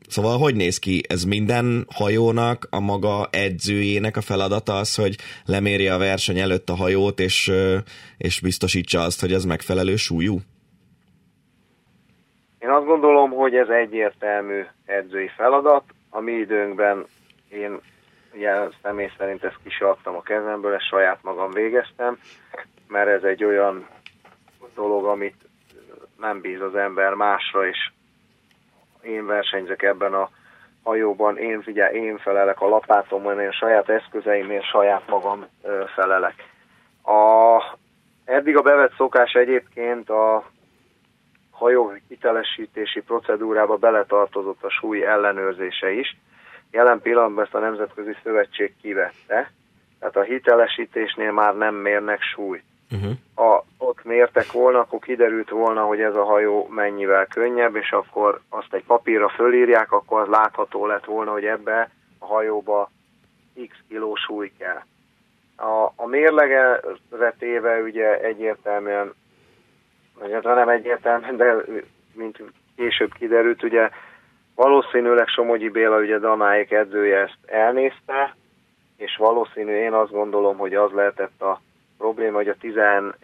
Szóval 0.07 0.37
hogy 0.37 0.55
néz 0.55 0.79
ki? 0.79 1.01
Ez 1.09 1.23
minden 1.23 1.85
hajónak, 1.95 2.67
a 2.69 2.79
maga 2.79 3.27
edzőjének 3.31 4.17
a 4.17 4.21
feladata 4.21 4.73
az, 4.73 4.95
hogy 4.95 5.15
lemérje 5.45 5.93
a 5.93 5.97
verseny 5.97 6.39
előtt 6.39 6.69
a 6.69 6.75
hajót, 6.75 7.19
és, 7.19 7.51
és 8.17 8.39
biztosítsa 8.39 9.01
azt, 9.01 9.21
hogy 9.21 9.33
ez 9.33 9.45
megfelelő 9.45 9.95
súlyú? 9.95 10.39
Én 12.59 12.69
azt 12.69 12.85
gondolom, 12.85 13.31
hogy 13.31 13.55
ez 13.55 13.67
egyértelmű 13.67 14.61
edzői 14.85 15.29
feladat. 15.35 15.83
A 16.09 16.19
mi 16.19 16.31
időnkben 16.31 17.05
én 17.51 17.79
ugye 18.33 18.67
személy 18.81 19.11
szerint 19.17 19.43
ezt 19.43 19.59
kisartam 19.63 20.15
a 20.15 20.21
kezemből, 20.21 20.73
ezt 20.73 20.87
saját 20.87 21.19
magam 21.21 21.51
végeztem, 21.51 22.17
mert 22.87 23.07
ez 23.07 23.23
egy 23.23 23.43
olyan 23.43 23.87
dolog, 24.75 25.05
amit 25.05 25.35
nem 26.17 26.41
bíz 26.41 26.61
az 26.61 26.75
ember 26.75 27.13
másra, 27.13 27.67
és 27.67 27.91
én 29.01 29.25
versenyzek 29.25 29.81
ebben 29.81 30.13
a 30.13 30.29
hajóban, 30.83 31.37
én 31.37 31.61
figyelj, 31.61 31.95
én 31.97 32.17
felelek 32.17 32.61
a 32.61 32.67
lapátomon, 32.67 33.39
én 33.39 33.51
saját 33.51 33.89
eszközeimért 33.89 34.69
saját 34.69 35.07
magam 35.07 35.45
felelek. 35.95 36.33
A, 37.03 37.63
eddig 38.25 38.57
a 38.57 38.61
bevett 38.61 38.95
szokás 38.95 39.33
egyébként 39.33 40.09
a 40.09 40.43
hajó 41.51 41.93
hitelesítési 42.07 43.01
procedúrába 43.01 43.77
beletartozott 43.77 44.63
a 44.63 44.69
súly 44.69 45.05
ellenőrzése 45.05 45.91
is, 45.91 46.17
Jelen 46.71 47.01
pillanatban 47.01 47.43
ezt 47.43 47.53
a 47.53 47.59
Nemzetközi 47.59 48.15
Szövetség 48.23 48.73
kivette, 48.81 49.51
tehát 49.99 50.15
a 50.15 50.21
hitelesítésnél 50.21 51.31
már 51.31 51.55
nem 51.57 51.75
mérnek 51.75 52.21
súlyt. 52.21 52.63
Uh-huh. 52.91 53.11
Ha 53.35 53.65
ott 53.77 54.03
mértek 54.03 54.51
volna, 54.51 54.79
akkor 54.79 54.99
kiderült 54.99 55.49
volna, 55.49 55.83
hogy 55.83 56.01
ez 56.01 56.15
a 56.15 56.23
hajó 56.23 56.67
mennyivel 56.69 57.25
könnyebb, 57.25 57.75
és 57.75 57.91
akkor 57.91 58.41
azt 58.49 58.73
egy 58.73 58.83
papírra 58.83 59.29
fölírják, 59.29 59.91
akkor 59.91 60.21
az 60.21 60.27
látható 60.27 60.85
lett 60.85 61.05
volna, 61.05 61.31
hogy 61.31 61.45
ebbe 61.45 61.89
a 62.19 62.25
hajóba 62.25 62.89
x 63.67 63.75
kiló 63.87 64.15
súly 64.15 64.51
kell. 64.57 64.81
A, 65.55 65.91
a 65.95 66.05
mérlegre 66.05 66.81
téve 67.39 67.81
ugye 67.81 68.19
egyértelműen, 68.19 69.13
vagy 70.19 70.31
hát 70.31 70.43
nem 70.43 70.69
egyértelműen, 70.69 71.37
de 71.37 71.55
mint 72.13 72.43
később 72.75 73.13
kiderült, 73.13 73.63
ugye 73.63 73.89
Valószínűleg 74.55 75.27
Somogyi 75.27 75.69
Béla, 75.69 75.97
ugye 75.97 76.19
Danáék 76.19 76.71
edzője 76.71 77.17
ezt 77.17 77.37
elnézte, 77.45 78.35
és 78.97 79.15
valószínű, 79.17 79.71
én 79.71 79.93
azt 79.93 80.11
gondolom, 80.11 80.57
hogy 80.57 80.75
az 80.75 80.91
lehetett 80.91 81.41
a 81.41 81.61
probléma, 81.97 82.35
hogy 82.35 82.47
a 82.47 82.55
17 82.59 83.15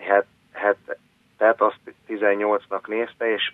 tehát 1.38 1.62
azt 1.62 1.80
18-nak 2.08 2.88
nézte, 2.88 3.34
és 3.34 3.52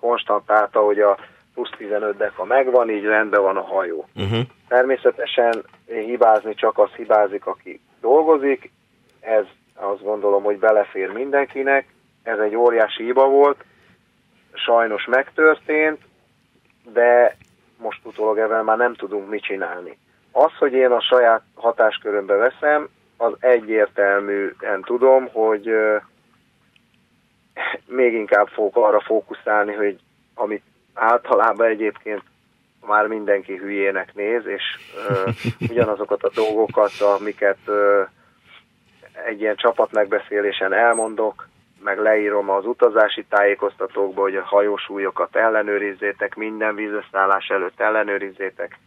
konstantálta, 0.00 0.80
hogy 0.80 1.00
a 1.00 1.18
plusz 1.54 1.70
15 1.76 2.16
deka 2.16 2.44
megvan, 2.44 2.90
így 2.90 3.04
rendben 3.04 3.42
van 3.42 3.56
a 3.56 3.62
hajó. 3.62 4.08
Uh-huh. 4.16 4.40
Természetesen 4.68 5.64
hibázni 5.86 6.54
csak 6.54 6.78
az 6.78 6.90
hibázik, 6.90 7.46
aki 7.46 7.80
dolgozik, 8.00 8.70
ez 9.20 9.44
azt 9.74 10.02
gondolom, 10.02 10.42
hogy 10.42 10.58
belefér 10.58 11.12
mindenkinek, 11.12 11.86
ez 12.22 12.38
egy 12.38 12.56
óriási 12.56 13.04
hiba 13.04 13.28
volt, 13.28 13.64
sajnos 14.52 15.04
megtörtént, 15.04 16.00
de 16.92 17.36
most 17.76 18.00
utólag 18.04 18.38
ebben 18.38 18.64
már 18.64 18.76
nem 18.76 18.94
tudunk 18.94 19.28
mit 19.28 19.42
csinálni. 19.42 19.98
Az, 20.32 20.52
hogy 20.58 20.72
én 20.72 20.90
a 20.90 21.00
saját 21.00 21.42
hatáskörömbe 21.54 22.34
veszem, 22.34 22.88
az 23.16 23.32
egyértelműen 23.40 24.82
tudom, 24.84 25.28
hogy 25.32 25.66
még 27.86 28.12
inkább 28.12 28.48
fogok 28.48 28.76
arra 28.76 29.00
fókuszálni, 29.00 29.72
hogy 29.72 29.98
amit 30.34 30.62
általában 30.94 31.66
egyébként 31.66 32.22
már 32.86 33.06
mindenki 33.06 33.56
hülyének 33.56 34.14
néz, 34.14 34.46
és 34.46 34.62
ö, 35.08 35.30
ugyanazokat 35.70 36.22
a 36.22 36.30
dolgokat, 36.34 37.00
amiket 37.00 37.58
ö, 37.64 38.02
egy 39.26 39.40
ilyen 39.40 39.56
csapatmegbeszélésen 39.56 40.72
elmondok, 40.72 41.48
meg 41.82 41.98
leírom 41.98 42.50
az 42.50 42.64
utazási 42.66 43.24
tájékoztatókba, 43.28 44.20
hogy 44.20 44.36
a 44.36 44.44
hajósúlyokat 44.44 45.36
ellenőrizzétek, 45.36 46.34
minden 46.34 46.74
vízösszállás 46.74 47.46
előtt 47.48 47.80
ellenőrizzétek. 47.80 48.78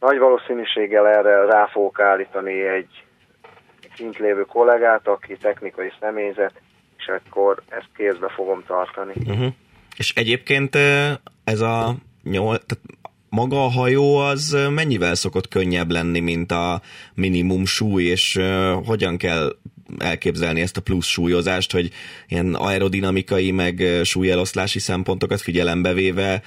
Nagy 0.00 0.18
valószínűséggel 0.18 1.08
erre 1.08 1.44
rá 1.44 1.66
fogok 1.66 2.00
állítani 2.00 2.66
egy 2.66 3.04
kint 3.94 4.18
lévő 4.18 4.42
kollégát, 4.42 5.08
aki 5.08 5.36
technikai 5.36 5.92
személyzet, 6.00 6.52
és 6.96 7.06
akkor 7.06 7.62
ezt 7.68 7.88
kézbe 7.96 8.28
fogom 8.28 8.62
tartani. 8.66 9.12
Uh-huh. 9.26 9.52
És 9.96 10.12
egyébként 10.14 10.74
ez 11.44 11.60
a 11.60 11.94
nyol, 12.22 12.58
tehát 12.58 12.84
maga 13.28 13.64
a 13.64 13.70
hajó 13.70 14.16
az 14.16 14.68
mennyivel 14.70 15.14
szokott 15.14 15.48
könnyebb 15.48 15.90
lenni, 15.90 16.20
mint 16.20 16.52
a 16.52 16.80
minimum 17.14 17.64
súly, 17.64 18.02
és 18.02 18.40
hogyan 18.84 19.16
kell 19.16 19.56
elképzelni 19.98 20.60
ezt 20.60 20.76
a 20.76 20.80
plusz 20.80 21.06
súlyozást, 21.06 21.72
hogy 21.72 21.90
ilyen 22.28 22.54
aerodinamikai 22.54 23.50
meg 23.50 23.82
súlyeloszlási 24.02 24.78
szempontokat 24.78 25.40
figyelembe 25.40 25.92
véve 25.92 26.42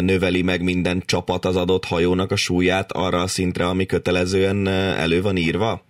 növeli 0.00 0.42
meg 0.42 0.62
minden 0.62 1.02
csapat 1.06 1.44
az 1.44 1.56
adott 1.56 1.84
hajónak 1.84 2.30
a 2.30 2.36
súlyát 2.36 2.92
arra 2.92 3.20
a 3.20 3.26
szintre, 3.26 3.66
ami 3.66 3.86
kötelezően 3.86 4.66
elő 4.66 5.22
van 5.22 5.36
írva? 5.36 5.82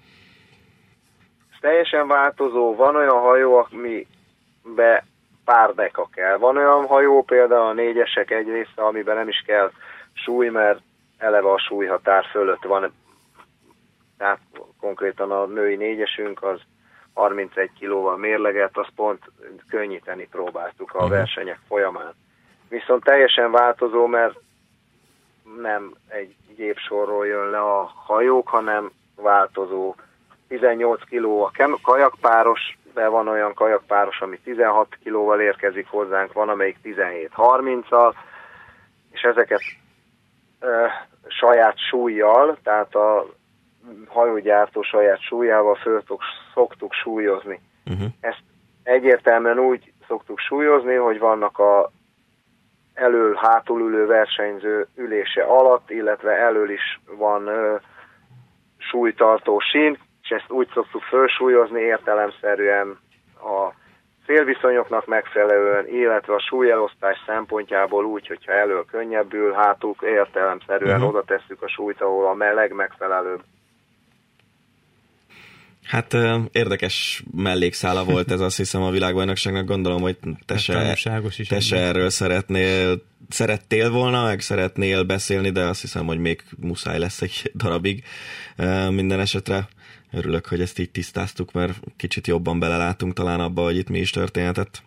teljesen 1.65 2.07
változó. 2.09 2.75
Van 2.75 2.97
olyan 2.97 3.19
hajó, 3.19 3.67
amibe 3.71 5.05
pár 5.45 5.75
deka 5.75 6.09
kell. 6.15 6.37
Van 6.37 6.57
olyan 6.57 6.87
hajó, 6.87 7.23
például 7.23 7.67
a 7.67 7.73
négyesek 7.73 8.31
egy 8.31 8.49
része, 8.49 8.83
amiben 8.83 9.17
nem 9.17 9.29
is 9.29 9.43
kell 9.47 9.71
súly, 10.13 10.49
mert 10.49 10.81
eleve 11.19 11.53
a 11.53 11.59
súlyhatár 11.59 12.25
fölött 12.25 12.63
van. 12.63 12.93
Tehát 14.19 14.39
konkrétan 14.81 15.31
a 15.31 15.47
női 15.47 15.77
négyesünk 15.77 16.43
az 16.43 16.61
31 17.15 17.71
kilóval 17.79 18.17
mérleget, 18.17 18.77
azt 18.77 18.93
pont 18.95 19.23
könnyíteni 19.69 20.29
próbáltuk 20.31 20.95
a 20.95 21.03
mhm. 21.03 21.11
versenyek 21.11 21.59
folyamán. 21.69 22.15
Viszont 22.69 23.05
teljesen 23.05 23.51
változó, 23.51 24.07
mert 24.07 24.39
nem 25.61 25.95
egy 26.09 26.35
gépsorról 26.57 27.27
jön 27.27 27.51
le 27.51 27.61
a 27.61 27.93
hajók, 27.95 28.49
hanem 28.49 28.91
változó 29.17 29.95
18 30.49 31.05
kiló 31.05 31.45
a 31.45 31.53
kajakpáros, 31.83 32.79
de 32.95 33.09
van 33.09 33.29
olyan 33.29 33.55
kajakpáros, 33.55 34.21
ami 34.21 34.39
16 34.39 34.99
kilóval 35.03 35.41
érkezik 35.41 35.87
hozzánk, 35.89 36.33
van 36.33 36.49
amelyik 36.49 36.77
17-30-al, 36.85 38.15
és 39.11 39.23
ezeket 39.23 39.61
e, 40.61 40.67
saját 41.27 41.79
súlyjal, 41.79 42.59
tehát 42.63 42.95
a 42.95 43.27
hajógyártó 44.07 44.83
saját 44.83 45.21
súlyával 45.21 45.75
föl 45.75 46.03
szoktuk 46.55 46.93
súlyozni. 46.93 47.61
Uh-huh. 47.87 48.09
Ezt 48.21 48.43
egyértelműen 48.83 49.59
úgy 49.59 49.93
szoktuk 50.07 50.39
súlyozni, 50.39 50.95
hogy 50.95 51.19
vannak 51.19 51.59
a 51.59 51.91
elől-hátul 52.95 53.81
ülő 53.81 54.07
versenyző 54.07 54.87
ülése 54.97 55.43
alatt, 55.43 55.91
illetve 55.91 56.33
elől 56.33 56.71
is 56.71 57.01
van 57.17 57.47
ö, 57.47 57.77
súlytartó 58.79 59.59
sín, 59.59 59.99
és 60.23 60.29
ezt 60.29 60.51
úgy 60.51 60.69
szoktuk 60.75 61.03
felsúlyozni 61.03 61.81
értelemszerűen 61.81 62.99
a 63.37 63.73
szélviszonyoknak 64.27 65.07
megfelelően, 65.07 65.89
illetve 65.89 66.35
a 66.35 66.41
súlyelosztás 66.41 67.23
szempontjából 67.27 68.05
úgy, 68.05 68.27
hogyha 68.27 68.53
elől 68.53 68.85
könnyebbül, 68.85 69.53
hátul 69.53 69.95
értelemszerűen 70.03 70.95
uh-huh. 70.97 71.09
oda 71.09 71.23
tesszük 71.23 71.63
a 71.63 71.69
súlyt, 71.69 72.01
ahol 72.01 72.27
a 72.27 72.35
meleg 72.35 72.73
megfelelőbb. 72.73 73.43
Hát 75.85 76.17
érdekes 76.53 77.23
mellékszála 77.31 78.05
volt 78.05 78.31
ez, 78.31 78.41
azt 78.41 78.57
hiszem 78.57 78.83
a 78.83 78.91
világbajnokságnak, 78.91 79.67
gondolom, 79.67 80.01
hogy 80.01 80.19
te 80.47 80.57
se, 80.59 80.97
is 81.39 81.49
te 81.49 81.61
se 81.61 81.77
erről 81.77 82.11
szeretnél, 82.11 83.03
szerettél 83.29 83.91
volna, 83.91 84.25
meg 84.25 84.41
szeretnél 84.41 85.03
beszélni, 85.03 85.51
de 85.51 85.65
azt 85.65 85.81
hiszem, 85.81 86.07
hogy 86.07 86.19
még 86.19 86.43
muszáj 86.57 86.99
lesz 86.99 87.23
egy 87.23 87.53
darabig 87.55 88.05
minden 88.91 89.21
esetre. 89.21 89.69
Örülök, 90.13 90.47
hogy 90.47 90.61
ezt 90.61 90.79
így 90.79 90.91
tisztáztuk, 90.91 91.53
mert 91.53 91.81
kicsit 91.97 92.27
jobban 92.27 92.59
belelátunk 92.59 93.13
talán 93.13 93.41
abba, 93.41 93.63
hogy 93.63 93.77
itt 93.77 93.89
mi 93.89 93.99
is 93.99 94.11
történhetett. 94.11 94.83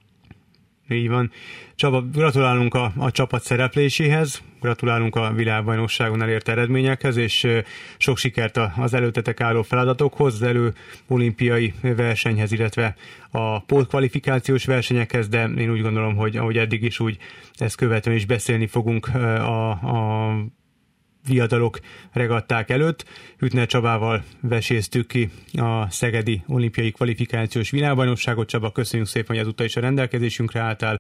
Így 0.89 1.09
van. 1.09 1.31
Csaba, 1.75 2.01
gratulálunk 2.01 2.73
a, 2.73 2.91
a 2.97 3.11
csapat 3.11 3.43
szerepléséhez, 3.43 4.41
gratulálunk 4.61 5.15
a 5.15 5.33
világbajnokságon 5.33 6.21
elért 6.21 6.49
eredményekhez, 6.49 7.17
és 7.17 7.47
sok 7.97 8.17
sikert 8.17 8.59
az 8.77 8.93
előtetek 8.93 9.41
álló 9.41 9.61
feladatokhoz, 9.61 10.33
az 10.33 10.41
elő 10.41 10.73
olimpiai 11.07 11.73
versenyhez, 11.81 12.51
illetve 12.51 12.95
a 13.31 13.59
pótkvalifikációs 13.59 14.65
versenyekhez, 14.65 15.27
de 15.27 15.43
én 15.57 15.71
úgy 15.71 15.81
gondolom, 15.81 16.15
hogy 16.15 16.37
ahogy 16.37 16.57
eddig 16.57 16.83
is 16.83 16.99
úgy 16.99 17.17
ezt 17.55 17.75
követően 17.75 18.15
is 18.15 18.25
beszélni 18.25 18.67
fogunk 18.67 19.07
a, 19.15 19.69
a 19.69 20.35
viadalok 21.27 21.79
regatták 22.11 22.69
előtt. 22.69 23.05
Hütner 23.37 23.67
Csabával 23.67 24.23
veséztük 24.41 25.07
ki 25.07 25.29
a 25.53 25.89
Szegedi 25.89 26.43
olimpiai 26.47 26.91
kvalifikációs 26.91 27.69
világbajnokságot. 27.69 28.47
Csaba, 28.47 28.71
köszönjük 28.71 29.07
szépen, 29.07 29.27
hogy 29.27 29.37
ezúttal 29.37 29.65
is 29.65 29.75
a 29.75 29.79
rendelkezésünkre 29.81 30.59
álltál. 30.59 30.95